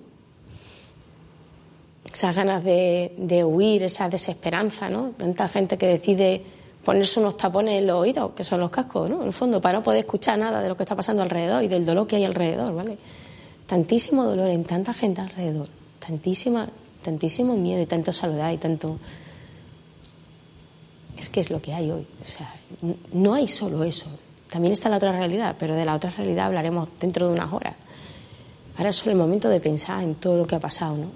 esas 2.10 2.34
ganas 2.34 2.64
de, 2.64 3.12
de 3.18 3.44
huir 3.44 3.82
esa 3.82 4.08
desesperanza 4.08 4.88
no 4.88 5.12
tanta 5.16 5.48
gente 5.48 5.76
que 5.76 5.86
decide 5.86 6.42
ponerse 6.82 7.20
unos 7.20 7.36
tapones 7.36 7.78
en 7.78 7.86
los 7.86 7.96
oídos 7.96 8.32
que 8.34 8.42
son 8.42 8.60
los 8.60 8.70
cascos 8.70 9.10
no 9.10 9.20
en 9.20 9.26
el 9.26 9.32
fondo 9.34 9.60
para 9.60 9.78
no 9.78 9.84
poder 9.84 10.00
escuchar 10.00 10.38
nada 10.38 10.62
de 10.62 10.68
lo 10.68 10.76
que 10.76 10.84
está 10.84 10.96
pasando 10.96 11.22
alrededor 11.22 11.62
y 11.62 11.68
del 11.68 11.84
dolor 11.84 12.06
que 12.06 12.16
hay 12.16 12.24
alrededor 12.24 12.74
vale 12.74 12.96
tantísimo 13.66 14.24
dolor 14.24 14.48
en 14.48 14.64
tanta 14.64 14.94
gente 14.94 15.20
alrededor 15.20 15.68
tantísima 15.98 16.66
tantísimo 17.02 17.54
miedo 17.54 17.82
y 17.82 17.86
tanto 17.86 18.12
soledad 18.12 18.50
y 18.52 18.58
tanto 18.58 18.98
es 21.16 21.28
que 21.30 21.40
es 21.40 21.50
lo 21.50 21.60
que 21.60 21.72
hay 21.72 21.90
hoy. 21.90 22.06
O 22.20 22.24
sea, 22.24 22.54
no 23.12 23.34
hay 23.34 23.48
solo 23.48 23.84
eso. 23.84 24.06
También 24.50 24.72
está 24.72 24.88
la 24.88 24.96
otra 24.96 25.12
realidad, 25.12 25.56
pero 25.58 25.74
de 25.74 25.84
la 25.84 25.94
otra 25.94 26.10
realidad 26.10 26.46
hablaremos 26.46 26.88
dentro 27.00 27.26
de 27.26 27.34
unas 27.34 27.52
horas. 27.52 27.74
Ahora 28.76 28.90
es 28.90 28.96
solo 28.96 29.12
el 29.12 29.18
momento 29.18 29.48
de 29.48 29.60
pensar 29.60 30.02
en 30.02 30.14
todo 30.16 30.36
lo 30.36 30.46
que 30.46 30.54
ha 30.54 30.60
pasado, 30.60 30.96
¿no? 30.96 31.10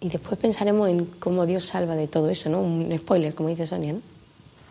Y 0.00 0.08
después 0.08 0.38
pensaremos 0.38 0.88
en 0.88 1.04
cómo 1.04 1.46
Dios 1.46 1.64
salva 1.64 1.94
de 1.94 2.08
todo 2.08 2.28
eso, 2.30 2.48
¿no? 2.48 2.60
Un 2.60 2.96
spoiler, 2.98 3.34
como 3.34 3.48
dice 3.48 3.66
Sonia, 3.66 3.92
¿no? 3.92 4.00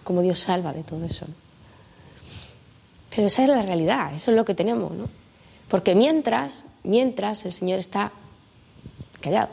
Cómo 0.03 0.21
Dios 0.21 0.39
salva 0.39 0.73
de 0.73 0.83
todo 0.83 1.05
eso. 1.05 1.25
Pero 3.15 3.27
esa 3.27 3.43
es 3.43 3.49
la 3.49 3.61
realidad, 3.61 4.13
eso 4.13 4.31
es 4.31 4.37
lo 4.37 4.43
que 4.43 4.55
tenemos, 4.55 4.91
¿no? 4.91 5.07
Porque 5.67 5.93
mientras, 5.93 6.65
mientras 6.83 7.45
el 7.45 7.51
Señor 7.51 7.79
está 7.79 8.11
callado, 9.21 9.49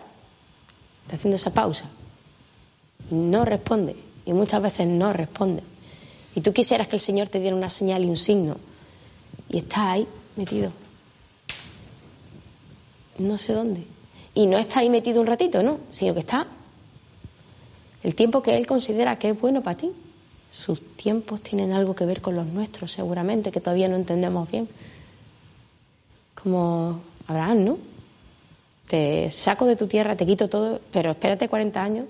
está 1.05 1.17
haciendo 1.17 1.37
esa 1.37 1.53
pausa, 1.53 1.87
no 3.11 3.45
responde 3.45 3.97
y 4.25 4.33
muchas 4.33 4.63
veces 4.63 4.87
no 4.87 5.13
responde. 5.13 5.63
Y 6.35 6.41
tú 6.41 6.53
quisieras 6.53 6.89
que 6.89 6.97
el 6.97 7.01
Señor 7.01 7.29
te 7.29 7.41
diera 7.41 7.57
una 7.57 7.71
señal 7.71 8.05
y 8.05 8.09
un 8.09 8.17
signo 8.17 8.57
y 9.49 9.59
está 9.59 9.93
ahí 9.93 10.07
metido. 10.37 10.73
No 13.19 13.39
sé 13.39 13.55
dónde. 13.55 13.87
Y 14.35 14.47
no 14.47 14.59
está 14.59 14.81
ahí 14.81 14.91
metido 14.91 15.21
un 15.21 15.27
ratito, 15.27 15.63
no, 15.63 15.81
sino 15.89 16.13
que 16.13 16.21
está 16.21 16.47
el 18.03 18.15
tiempo 18.15 18.43
que 18.43 18.57
Él 18.57 18.67
considera 18.67 19.19
que 19.19 19.31
es 19.31 19.41
bueno 19.41 19.63
para 19.63 19.79
ti. 19.79 19.93
Sus 20.51 20.97
tiempos 20.97 21.41
tienen 21.41 21.73
algo 21.73 21.95
que 21.95 22.05
ver 22.05 22.21
con 22.21 22.35
los 22.35 22.47
nuestros, 22.47 22.93
seguramente, 22.93 23.51
que 23.51 23.61
todavía 23.61 23.89
no 23.89 23.97
entendemos 23.97 24.51
bien. 24.51 24.69
Como 26.41 27.01
Abraham, 27.27 27.65
¿no? 27.65 27.79
Te 28.87 29.31
saco 29.31 29.67
de 29.67 29.75
tu 29.75 29.87
tierra, 29.87 30.17
te 30.17 30.27
quito 30.27 30.49
todo, 30.49 30.81
pero 30.93 31.11
espérate 31.11 31.49
40 31.49 31.83
años 31.83 32.07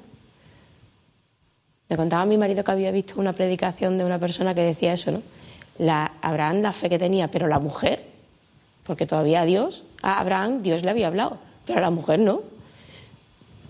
me 1.89 1.97
contaba 1.97 2.27
mi 2.27 2.37
marido 2.37 2.65
que 2.65 2.73
había 2.73 2.91
visto 2.91 3.15
una 3.19 3.33
predicación 3.33 3.97
de 3.99 4.05
una 4.05 4.19
persona 4.19 4.55
que 4.55 4.63
decía 4.63 4.93
eso, 4.93 5.13
¿no? 5.13 5.23
La, 5.79 6.13
Abraham 6.21 6.63
la 6.63 6.73
fe 6.73 6.89
que 6.89 6.99
tenía, 6.99 7.31
pero 7.31 7.47
la 7.47 7.61
mujer, 7.61 8.05
porque 8.85 9.07
todavía 9.07 9.45
Dios, 9.45 9.85
a 10.03 10.19
Abraham 10.21 10.63
Dios 10.63 10.83
le 10.83 10.91
había 10.91 11.07
hablado, 11.07 11.39
pero 11.65 11.79
a 11.79 11.83
la 11.83 11.91
mujer 11.91 12.19
no. 12.19 12.43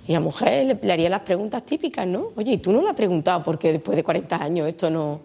Y 0.06 0.12
la 0.12 0.20
mujer 0.20 0.78
le, 0.80 0.92
haría 0.92 1.10
las 1.10 1.22
preguntas 1.22 1.66
típicas, 1.66 2.06
¿no? 2.06 2.30
Oye, 2.36 2.52
¿y 2.52 2.58
tú 2.58 2.72
no 2.72 2.80
le 2.80 2.88
has 2.88 2.94
preguntado 2.94 3.42
por 3.42 3.58
qué 3.58 3.72
después 3.72 3.96
de 3.96 4.04
40 4.04 4.42
años 4.42 4.68
esto 4.68 4.88
no... 4.88 5.20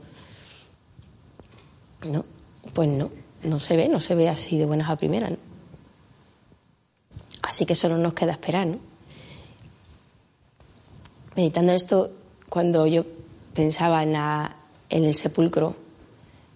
No, 2.03 2.25
pues 2.73 2.89
no, 2.89 3.11
no 3.43 3.59
se 3.59 3.77
ve, 3.77 3.87
no 3.87 3.99
se 3.99 4.15
ve 4.15 4.27
así 4.27 4.57
de 4.57 4.65
buenas 4.65 4.89
a 4.89 4.95
primeras, 4.95 5.31
¿no? 5.31 5.37
Así 7.43 7.65
que 7.65 7.75
solo 7.75 7.97
nos 7.97 8.13
queda 8.15 8.31
esperar, 8.31 8.65
¿no? 8.65 8.79
Meditando 11.35 11.73
esto, 11.73 12.11
cuando 12.51 12.85
yo 12.85 13.05
pensaba 13.53 14.03
en, 14.03 14.13
el 14.89 15.15
sepulcro, 15.15 15.73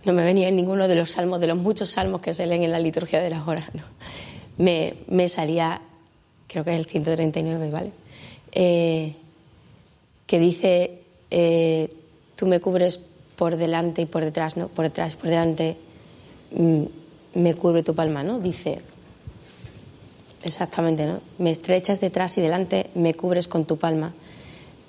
no 0.03 0.11
me 0.11 0.25
venía 0.25 0.49
en 0.49 0.57
ninguno 0.57 0.89
de 0.89 0.95
los 0.95 1.11
salmos, 1.11 1.39
de 1.39 1.47
los 1.47 1.57
muchos 1.57 1.91
salmos 1.91 2.19
que 2.19 2.33
se 2.33 2.45
leen 2.45 2.63
en 2.63 2.71
la 2.71 2.79
liturgia 2.79 3.21
de 3.21 3.29
las 3.29 3.47
horas. 3.47 3.67
Me, 4.57 4.95
me, 5.07 5.29
salía, 5.29 5.81
creo 6.47 6.65
que 6.65 6.73
es 6.73 6.79
el 6.79 6.85
139, 6.85 7.71
¿vale? 7.71 7.91
Eh, 8.51 9.15
que 10.27 10.37
dice, 10.37 10.99
eh, 11.31 11.89
tú 12.35 12.45
me 12.45 12.59
cubres 12.59 12.99
por 13.37 13.55
delante 13.55 14.01
y 14.01 14.05
por 14.05 14.25
detrás, 14.25 14.57
¿no? 14.57 14.67
Por 14.67 14.83
detrás 14.83 15.15
por 15.15 15.29
delante 15.29 15.77
mm, 16.51 16.83
me 17.35 17.53
cubre 17.53 17.83
tu 17.83 17.95
palma, 17.95 18.21
¿no? 18.21 18.39
Dice, 18.39 18.81
exactamente, 20.43 21.05
¿no? 21.05 21.21
Me 21.37 21.51
estrechas 21.51 22.01
detrás 22.01 22.37
y 22.37 22.41
delante, 22.41 22.89
me 22.95 23.13
cubres 23.13 23.47
con 23.47 23.63
tu 23.63 23.77
palma 23.77 24.13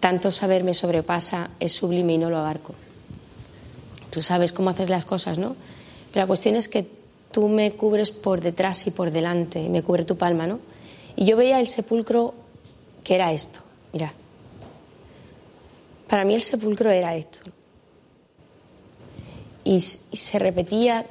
tanto 0.01 0.31
saber 0.31 0.65
me 0.65 0.75
sobrepasa, 0.75 1.51
es 1.61 1.73
sublime 1.73 2.15
y 2.15 2.19
no 2.19 2.31
lo 2.31 2.39
abarco. 2.39 2.75
Tú 4.11 4.23
sabes 4.23 4.53
cómo 4.53 4.71
haces 4.71 4.89
las 4.89 5.05
cosas, 5.05 5.39
¿no? 5.39 5.57
Pero 6.13 6.25
la 6.25 6.27
cuestión 6.27 6.57
es 6.57 6.69
que 6.69 6.87
tú 7.33 7.49
me 7.49 7.73
cubres 7.73 8.11
por 8.11 8.41
detrás 8.41 8.87
y 8.87 8.91
por 8.91 9.11
delante, 9.11 9.69
me 9.69 9.83
cubre 9.83 10.05
tu 10.05 10.17
palma, 10.17 10.47
¿no? 10.47 10.61
Y 11.17 11.25
yo 11.25 11.37
veía 11.37 11.61
el 11.61 11.69
sepulcro 11.69 12.35
que 13.05 13.15
era 13.15 13.33
esto, 13.33 13.61
mira. 13.93 14.13
Para 16.09 16.25
mí 16.25 16.35
el 16.35 16.43
sepulcro 16.43 16.91
era 16.91 17.17
esto. 17.17 17.41
Y, 19.65 19.77
y 19.77 19.81
se 19.81 20.39
repetía, 20.39 21.05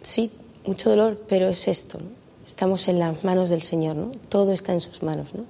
sí, 0.00 0.30
mucho 0.64 0.90
dolor, 0.90 1.24
pero 1.28 1.48
es 1.48 1.68
esto, 1.68 1.98
¿no? 1.98 2.06
Estamos 2.46 2.86
en 2.86 3.00
las 3.00 3.24
manos 3.24 3.50
del 3.50 3.62
Señor, 3.62 3.96
¿no? 3.96 4.12
Todo 4.28 4.52
está 4.52 4.72
en 4.72 4.80
sus 4.80 5.02
manos, 5.02 5.34
¿no? 5.34 5.44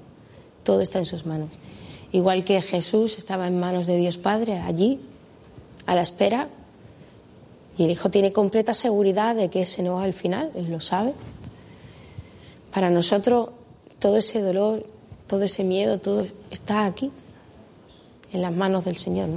Todo 0.64 0.80
está 0.80 0.98
en 0.98 1.04
sus 1.04 1.26
manos. 1.26 1.50
Igual 2.16 2.44
que 2.44 2.62
Jesús 2.62 3.18
estaba 3.18 3.46
en 3.46 3.61
manos 3.61 3.87
de 3.87 3.98
Dios 3.98 4.16
Padre, 4.16 4.57
allí, 4.61 4.98
a 5.85 5.94
la 5.94 6.00
espera, 6.00 6.48
y 7.76 7.85
el 7.85 7.90
Hijo 7.90 8.09
tiene 8.09 8.33
completa 8.33 8.72
seguridad 8.72 9.37
de 9.37 9.50
que 9.50 9.61
ese 9.61 9.83
no 9.83 10.00
es 10.00 10.07
el 10.07 10.14
final, 10.14 10.50
Él 10.55 10.70
lo 10.70 10.81
sabe. 10.81 11.12
Para 12.72 12.88
nosotros 12.88 13.50
todo 13.98 14.16
ese 14.16 14.40
dolor, 14.40 14.87
todo 15.26 15.42
ese 15.42 15.62
miedo, 15.62 15.98
todo 15.98 16.24
está 16.50 16.87
aquí, 16.87 17.11
en 18.33 18.40
las 18.40 18.57
manos 18.57 18.87
del 18.87 18.96
Señor. 18.96 19.29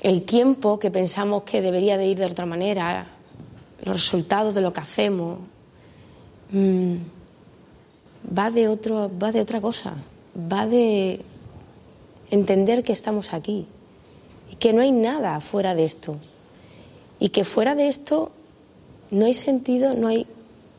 El 0.00 0.22
tiempo 0.22 0.78
que 0.78 0.92
pensamos 0.92 1.42
que 1.42 1.60
debería 1.60 1.98
de 1.98 2.06
ir 2.06 2.18
de 2.18 2.26
otra 2.26 2.46
manera, 2.46 3.04
los 3.82 3.96
resultados 3.96 4.54
de 4.54 4.60
lo 4.60 4.72
que 4.72 4.80
hacemos, 4.80 5.40
mmm, 6.52 6.94
va 8.38 8.52
de 8.52 8.68
otro, 8.68 9.10
va 9.20 9.32
de 9.32 9.40
otra 9.40 9.60
cosa, 9.60 9.94
va 10.36 10.66
de 10.66 11.20
entender 12.30 12.82
que 12.82 12.92
estamos 12.92 13.32
aquí 13.32 13.66
y 14.50 14.56
que 14.56 14.72
no 14.72 14.82
hay 14.82 14.92
nada 14.92 15.40
fuera 15.40 15.74
de 15.74 15.84
esto 15.84 16.16
y 17.18 17.28
que 17.28 17.44
fuera 17.44 17.74
de 17.74 17.88
esto 17.88 18.32
no 19.10 19.26
hay 19.26 19.34
sentido, 19.34 19.94
no 19.94 20.08
hay, 20.08 20.26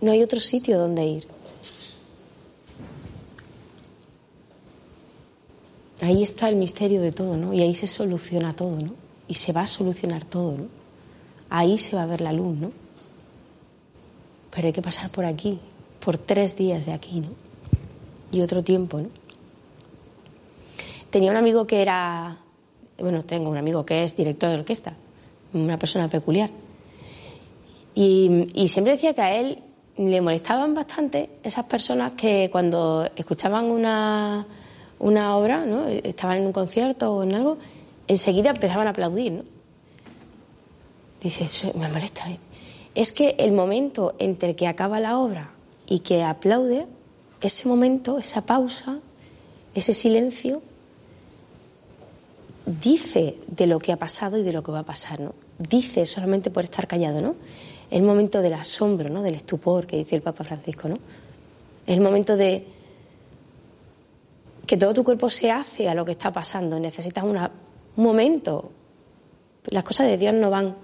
no 0.01 0.11
hay 0.11 0.23
otro 0.23 0.39
sitio 0.39 0.79
donde 0.79 1.05
ir. 1.05 1.27
Ahí 6.01 6.23
está 6.23 6.49
el 6.49 6.55
misterio 6.55 7.01
de 7.01 7.11
todo, 7.11 7.37
¿no? 7.37 7.53
Y 7.53 7.61
ahí 7.61 7.75
se 7.75 7.85
soluciona 7.85 8.55
todo, 8.55 8.75
¿no? 8.75 8.93
Y 9.27 9.35
se 9.35 9.53
va 9.53 9.61
a 9.61 9.67
solucionar 9.67 10.25
todo, 10.25 10.53
¿no? 10.53 10.65
Ahí 11.49 11.77
se 11.77 11.95
va 11.95 12.03
a 12.03 12.07
ver 12.07 12.21
la 12.21 12.33
luz, 12.33 12.57
¿no? 12.57 12.71
Pero 14.49 14.67
hay 14.67 14.73
que 14.73 14.81
pasar 14.81 15.11
por 15.11 15.25
aquí, 15.25 15.59
por 15.99 16.17
tres 16.17 16.57
días 16.57 16.87
de 16.87 16.93
aquí, 16.93 17.19
¿no? 17.19 17.29
Y 18.31 18.41
otro 18.41 18.63
tiempo, 18.63 18.99
¿no? 18.99 19.09
Tenía 21.11 21.29
un 21.29 21.37
amigo 21.37 21.67
que 21.67 21.81
era 21.81 22.39
bueno, 23.01 23.23
tengo 23.23 23.49
un 23.49 23.57
amigo 23.57 23.85
que 23.85 24.03
es 24.03 24.15
director 24.15 24.49
de 24.49 24.59
orquesta, 24.59 24.93
una 25.53 25.77
persona 25.77 26.07
peculiar. 26.07 26.49
Y, 27.93 28.45
siempre 28.67 28.93
decía 28.93 29.13
que 29.13 29.21
a 29.21 29.35
él 29.35 29.59
le 29.97 30.21
molestaban 30.21 30.73
bastante 30.73 31.29
esas 31.43 31.65
personas 31.65 32.13
que 32.13 32.49
cuando 32.51 33.09
escuchaban 33.15 33.65
una, 33.65 34.45
una 34.99 35.35
obra, 35.35 35.65
¿no? 35.65 35.87
estaban 35.87 36.37
en 36.37 36.45
un 36.45 36.53
concierto 36.53 37.13
o 37.13 37.23
en 37.23 37.35
algo, 37.35 37.57
enseguida 38.07 38.51
empezaban 38.51 38.87
a 38.87 38.91
aplaudir. 38.91 39.33
¿no? 39.33 39.43
Dice, 41.21 41.73
me 41.77 41.89
molesta. 41.89 42.29
¿eh? 42.29 42.39
Es 42.95 43.11
que 43.11 43.35
el 43.39 43.51
momento 43.51 44.15
entre 44.19 44.55
que 44.55 44.67
acaba 44.67 44.99
la 44.99 45.17
obra 45.17 45.51
y 45.85 45.99
que 45.99 46.23
aplaude, 46.23 46.87
ese 47.41 47.67
momento, 47.67 48.19
esa 48.19 48.45
pausa, 48.45 48.99
ese 49.75 49.93
silencio, 49.93 50.61
dice 52.65 53.37
de 53.47 53.67
lo 53.67 53.79
que 53.79 53.91
ha 53.91 53.97
pasado 53.97 54.37
y 54.37 54.43
de 54.43 54.53
lo 54.53 54.63
que 54.63 54.71
va 54.71 54.79
a 54.79 54.85
pasar, 54.85 55.19
¿no? 55.19 55.33
Dice 55.57 56.05
solamente 56.05 56.51
por 56.51 56.63
estar 56.63 56.87
callado, 56.87 57.21
¿no? 57.21 57.35
El 57.89 58.03
momento 58.03 58.41
del 58.41 58.53
asombro, 58.53 59.09
¿no? 59.09 59.21
Del 59.21 59.35
estupor 59.35 59.85
que 59.85 59.97
dice 59.97 60.15
el 60.15 60.21
Papa 60.21 60.43
Francisco, 60.43 60.87
¿no? 60.87 60.95
Es 61.85 61.95
el 61.97 62.01
momento 62.01 62.37
de 62.37 62.65
que 64.65 64.77
todo 64.77 64.93
tu 64.93 65.03
cuerpo 65.03 65.29
se 65.29 65.51
hace 65.51 65.89
a 65.89 65.95
lo 65.95 66.05
que 66.05 66.11
está 66.11 66.31
pasando. 66.31 66.79
Necesitas 66.79 67.23
un 67.23 67.37
momento. 67.95 68.71
Las 69.69 69.83
cosas 69.83 70.07
de 70.07 70.17
Dios 70.17 70.33
no 70.33 70.49
van 70.49 70.75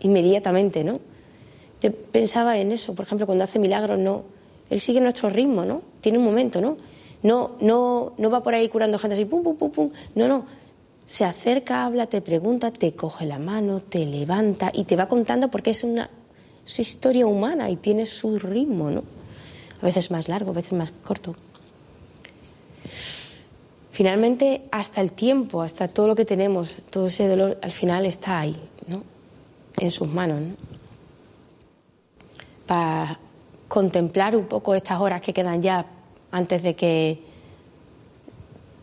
inmediatamente, 0.00 0.84
¿no? 0.84 1.00
Yo 1.80 1.92
pensaba 1.92 2.58
en 2.58 2.72
eso, 2.72 2.94
por 2.94 3.06
ejemplo, 3.06 3.26
cuando 3.26 3.44
hace 3.44 3.58
milagros, 3.58 3.98
no. 3.98 4.24
Él 4.68 4.80
sigue 4.80 5.00
nuestro 5.00 5.30
ritmo, 5.30 5.64
¿no? 5.64 5.82
Tiene 6.00 6.18
un 6.18 6.24
momento, 6.24 6.60
¿no? 6.60 6.76
No, 7.22 7.52
no, 7.60 8.12
no 8.18 8.30
va 8.30 8.42
por 8.42 8.54
ahí 8.54 8.68
curando 8.68 8.98
gente 8.98 9.14
así, 9.14 9.24
pum, 9.24 9.42
pum, 9.42 9.56
pum, 9.56 9.70
pum. 9.70 9.90
No, 10.14 10.28
no. 10.28 10.44
Se 11.06 11.24
acerca, 11.24 11.84
habla, 11.84 12.06
te 12.06 12.20
pregunta, 12.20 12.72
te 12.72 12.94
coge 12.94 13.26
la 13.26 13.38
mano, 13.38 13.80
te 13.80 14.04
levanta 14.06 14.70
y 14.74 14.84
te 14.84 14.96
va 14.96 15.06
contando 15.06 15.48
porque 15.48 15.70
es 15.70 15.84
una, 15.84 16.10
es 16.66 16.80
historia 16.80 17.26
humana 17.26 17.70
y 17.70 17.76
tiene 17.76 18.06
su 18.06 18.38
ritmo, 18.38 18.90
¿no? 18.90 19.04
A 19.80 19.84
veces 19.84 20.10
más 20.10 20.28
largo, 20.28 20.50
a 20.50 20.54
veces 20.54 20.72
más 20.72 20.90
corto. 20.90 21.36
Finalmente, 23.92 24.62
hasta 24.72 25.00
el 25.00 25.12
tiempo, 25.12 25.62
hasta 25.62 25.88
todo 25.88 26.08
lo 26.08 26.14
que 26.14 26.24
tenemos, 26.24 26.76
todo 26.90 27.06
ese 27.06 27.28
dolor, 27.28 27.58
al 27.62 27.70
final 27.70 28.04
está 28.04 28.40
ahí, 28.40 28.56
¿no? 28.88 29.02
En 29.78 29.90
sus 29.90 30.08
manos, 30.08 30.40
¿no? 30.40 30.54
Para 32.66 33.18
contemplar 33.68 34.36
un 34.36 34.46
poco 34.46 34.74
estas 34.74 35.00
horas 35.00 35.22
que 35.22 35.32
quedan 35.32 35.62
ya 35.62 35.86
antes 36.36 36.62
de 36.62 36.74
que 36.74 37.18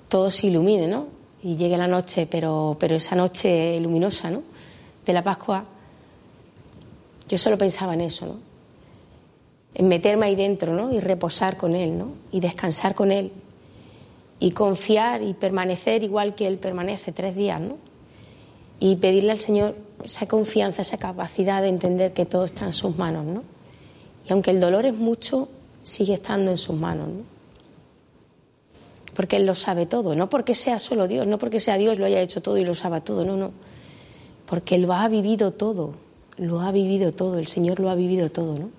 todo 0.09 0.31
se 0.31 0.47
ilumine, 0.47 0.87
¿no? 0.87 1.07
Y 1.43 1.55
llegue 1.55 1.77
la 1.77 1.87
noche, 1.87 2.25
pero, 2.25 2.75
pero 2.79 2.95
esa 2.95 3.15
noche 3.15 3.79
luminosa, 3.79 4.31
¿no? 4.31 4.41
De 5.05 5.13
la 5.13 5.23
Pascua, 5.23 5.63
yo 7.29 7.37
solo 7.37 7.55
pensaba 7.57 7.93
en 7.93 8.01
eso, 8.01 8.25
¿no? 8.25 8.35
En 9.75 9.87
meterme 9.87 10.25
ahí 10.25 10.35
dentro, 10.35 10.73
¿no? 10.73 10.91
Y 10.91 10.99
reposar 10.99 11.57
con 11.57 11.75
Él, 11.75 11.95
¿no? 11.95 12.15
Y 12.31 12.39
descansar 12.39 12.95
con 12.95 13.11
Él. 13.11 13.31
Y 14.39 14.51
confiar 14.51 15.21
y 15.21 15.35
permanecer 15.35 16.01
igual 16.01 16.33
que 16.33 16.47
Él 16.47 16.57
permanece 16.57 17.11
tres 17.11 17.35
días, 17.35 17.61
¿no? 17.61 17.77
Y 18.79 18.95
pedirle 18.95 19.31
al 19.31 19.39
Señor 19.39 19.75
esa 20.03 20.27
confianza, 20.27 20.81
esa 20.81 20.97
capacidad 20.97 21.61
de 21.61 21.69
entender 21.69 22.13
que 22.13 22.25
todo 22.25 22.45
está 22.45 22.65
en 22.65 22.73
sus 22.73 22.97
manos, 22.97 23.25
¿no? 23.25 23.43
Y 24.27 24.33
aunque 24.33 24.49
el 24.49 24.59
dolor 24.59 24.87
es 24.87 24.95
mucho, 24.95 25.49
sigue 25.83 26.15
estando 26.15 26.49
en 26.49 26.57
sus 26.57 26.75
manos, 26.75 27.09
¿no? 27.09 27.32
Porque 29.13 29.37
Él 29.37 29.45
lo 29.45 29.55
sabe 29.55 29.85
todo, 29.85 30.15
no 30.15 30.29
porque 30.29 30.53
sea 30.53 30.79
solo 30.79 31.07
Dios, 31.07 31.27
no 31.27 31.37
porque 31.37 31.59
sea 31.59 31.77
Dios 31.77 31.99
lo 31.99 32.05
haya 32.05 32.21
hecho 32.21 32.41
todo 32.41 32.57
y 32.57 32.65
lo 32.65 32.75
sabe 32.75 33.01
todo, 33.01 33.25
no, 33.25 33.37
no, 33.37 33.51
porque 34.45 34.77
lo 34.77 34.93
ha 34.93 35.07
vivido 35.07 35.51
todo, 35.51 35.93
lo 36.37 36.61
ha 36.61 36.71
vivido 36.71 37.11
todo, 37.11 37.37
el 37.39 37.47
Señor 37.47 37.79
lo 37.79 37.89
ha 37.89 37.95
vivido 37.95 38.29
todo, 38.29 38.57
¿no? 38.57 38.69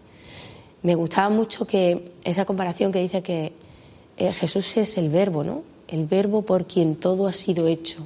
Me 0.83 0.95
gustaba 0.95 1.31
mucho 1.31 1.67
que 1.67 2.13
esa 2.25 2.45
comparación 2.45 2.93
que 2.93 3.01
dice 3.01 3.23
que 3.23 3.53
eh, 4.17 4.33
Jesús 4.33 4.77
es 4.77 4.99
el 4.99 5.09
verbo, 5.09 5.43
¿no? 5.43 5.63
El 5.89 6.07
verbo 6.07 6.43
por 6.43 6.67
quien 6.67 6.97
todo 6.97 7.27
ha 7.27 7.33
sido 7.33 7.69
hecho. 7.69 8.01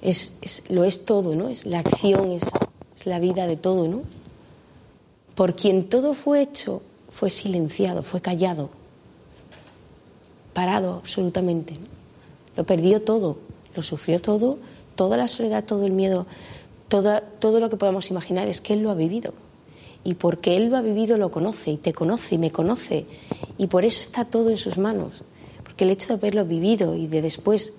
Es, 0.00 0.70
lo 0.70 0.84
es 0.84 1.06
todo, 1.06 1.34
¿no? 1.34 1.48
Es 1.48 1.66
la 1.66 1.80
acción, 1.80 2.30
es 2.30 2.46
la 3.04 3.18
vida 3.18 3.46
de 3.48 3.56
todo, 3.56 3.88
¿no? 3.88 4.02
Por 5.34 5.56
quien 5.56 5.88
todo 5.88 6.14
fue 6.14 6.42
hecho, 6.42 6.82
fue 7.10 7.30
silenciado, 7.30 8.02
fue 8.02 8.20
callado, 8.20 8.70
parado 10.54 10.94
absolutamente. 10.94 11.74
Lo 12.56 12.64
perdió 12.64 13.02
todo, 13.02 13.36
lo 13.74 13.82
sufrió 13.82 14.20
todo, 14.20 14.58
toda 14.94 15.16
la 15.16 15.28
soledad, 15.28 15.64
todo 15.64 15.84
el 15.84 15.92
miedo, 15.92 16.26
todo, 16.88 17.20
todo 17.40 17.60
lo 17.60 17.68
que 17.68 17.76
podemos 17.76 18.10
imaginar 18.10 18.48
es 18.48 18.60
que 18.60 18.72
Él 18.72 18.82
lo 18.82 18.90
ha 18.90 18.94
vivido. 18.94 19.34
Y 20.04 20.14
porque 20.14 20.56
Él 20.56 20.66
lo 20.66 20.76
ha 20.76 20.82
vivido 20.82 21.16
lo 21.16 21.30
conoce 21.30 21.72
y 21.72 21.76
te 21.76 21.92
conoce 21.92 22.36
y 22.36 22.38
me 22.38 22.52
conoce. 22.52 23.06
Y 23.58 23.66
por 23.66 23.84
eso 23.84 24.00
está 24.00 24.24
todo 24.24 24.50
en 24.50 24.56
sus 24.56 24.78
manos. 24.78 25.22
Porque 25.62 25.84
el 25.84 25.90
hecho 25.90 26.08
de 26.08 26.14
haberlo 26.14 26.44
vivido 26.44 26.94
y 26.94 27.06
de 27.06 27.22
después 27.22 27.74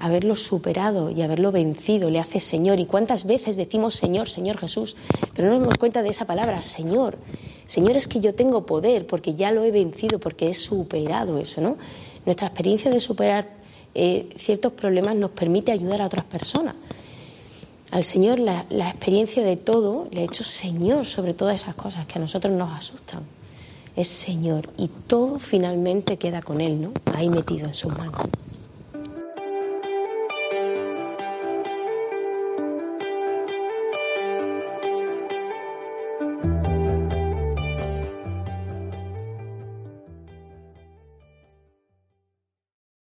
haberlo 0.00 0.34
superado 0.34 1.10
y 1.10 1.22
haberlo 1.22 1.52
vencido 1.52 2.10
le 2.10 2.18
hace 2.18 2.40
Señor. 2.40 2.80
¿Y 2.80 2.86
cuántas 2.86 3.26
veces 3.26 3.56
decimos 3.56 3.94
Señor, 3.94 4.28
Señor 4.28 4.56
Jesús? 4.56 4.96
Pero 5.34 5.48
no 5.48 5.54
nos 5.54 5.62
damos 5.62 5.78
cuenta 5.78 6.02
de 6.02 6.08
esa 6.08 6.26
palabra, 6.26 6.60
Señor. 6.60 7.18
Señor 7.66 7.96
es 7.96 8.08
que 8.08 8.20
yo 8.20 8.34
tengo 8.34 8.66
poder 8.66 9.06
porque 9.06 9.34
ya 9.34 9.52
lo 9.52 9.62
he 9.62 9.70
vencido, 9.70 10.18
porque 10.18 10.48
he 10.48 10.54
superado 10.54 11.38
eso, 11.38 11.60
¿no? 11.60 11.76
Nuestra 12.26 12.48
experiencia 12.48 12.90
de 12.90 13.00
superar 13.00 13.48
eh, 13.94 14.28
ciertos 14.36 14.72
problemas 14.72 15.16
nos 15.16 15.30
permite 15.30 15.72
ayudar 15.72 16.02
a 16.02 16.06
otras 16.06 16.24
personas. 16.24 16.74
Al 17.90 18.04
Señor 18.04 18.38
la, 18.38 18.66
la, 18.70 18.88
experiencia 18.88 19.42
de 19.42 19.56
todo 19.56 20.08
le 20.12 20.20
ha 20.20 20.24
hecho 20.24 20.44
Señor 20.44 21.06
sobre 21.06 21.34
todas 21.34 21.60
esas 21.60 21.74
cosas 21.74 22.06
que 22.06 22.18
a 22.18 22.20
nosotros 22.20 22.52
nos 22.52 22.70
asustan. 22.76 23.22
Es 23.96 24.06
Señor 24.06 24.70
y 24.76 24.88
todo 24.88 25.38
finalmente 25.40 26.16
queda 26.16 26.40
con 26.40 26.60
Él, 26.60 26.80
¿no? 26.80 26.92
Ahí 27.12 27.28
metido 27.28 27.66
en 27.66 27.74
sus 27.74 27.92
manos. 27.96 28.22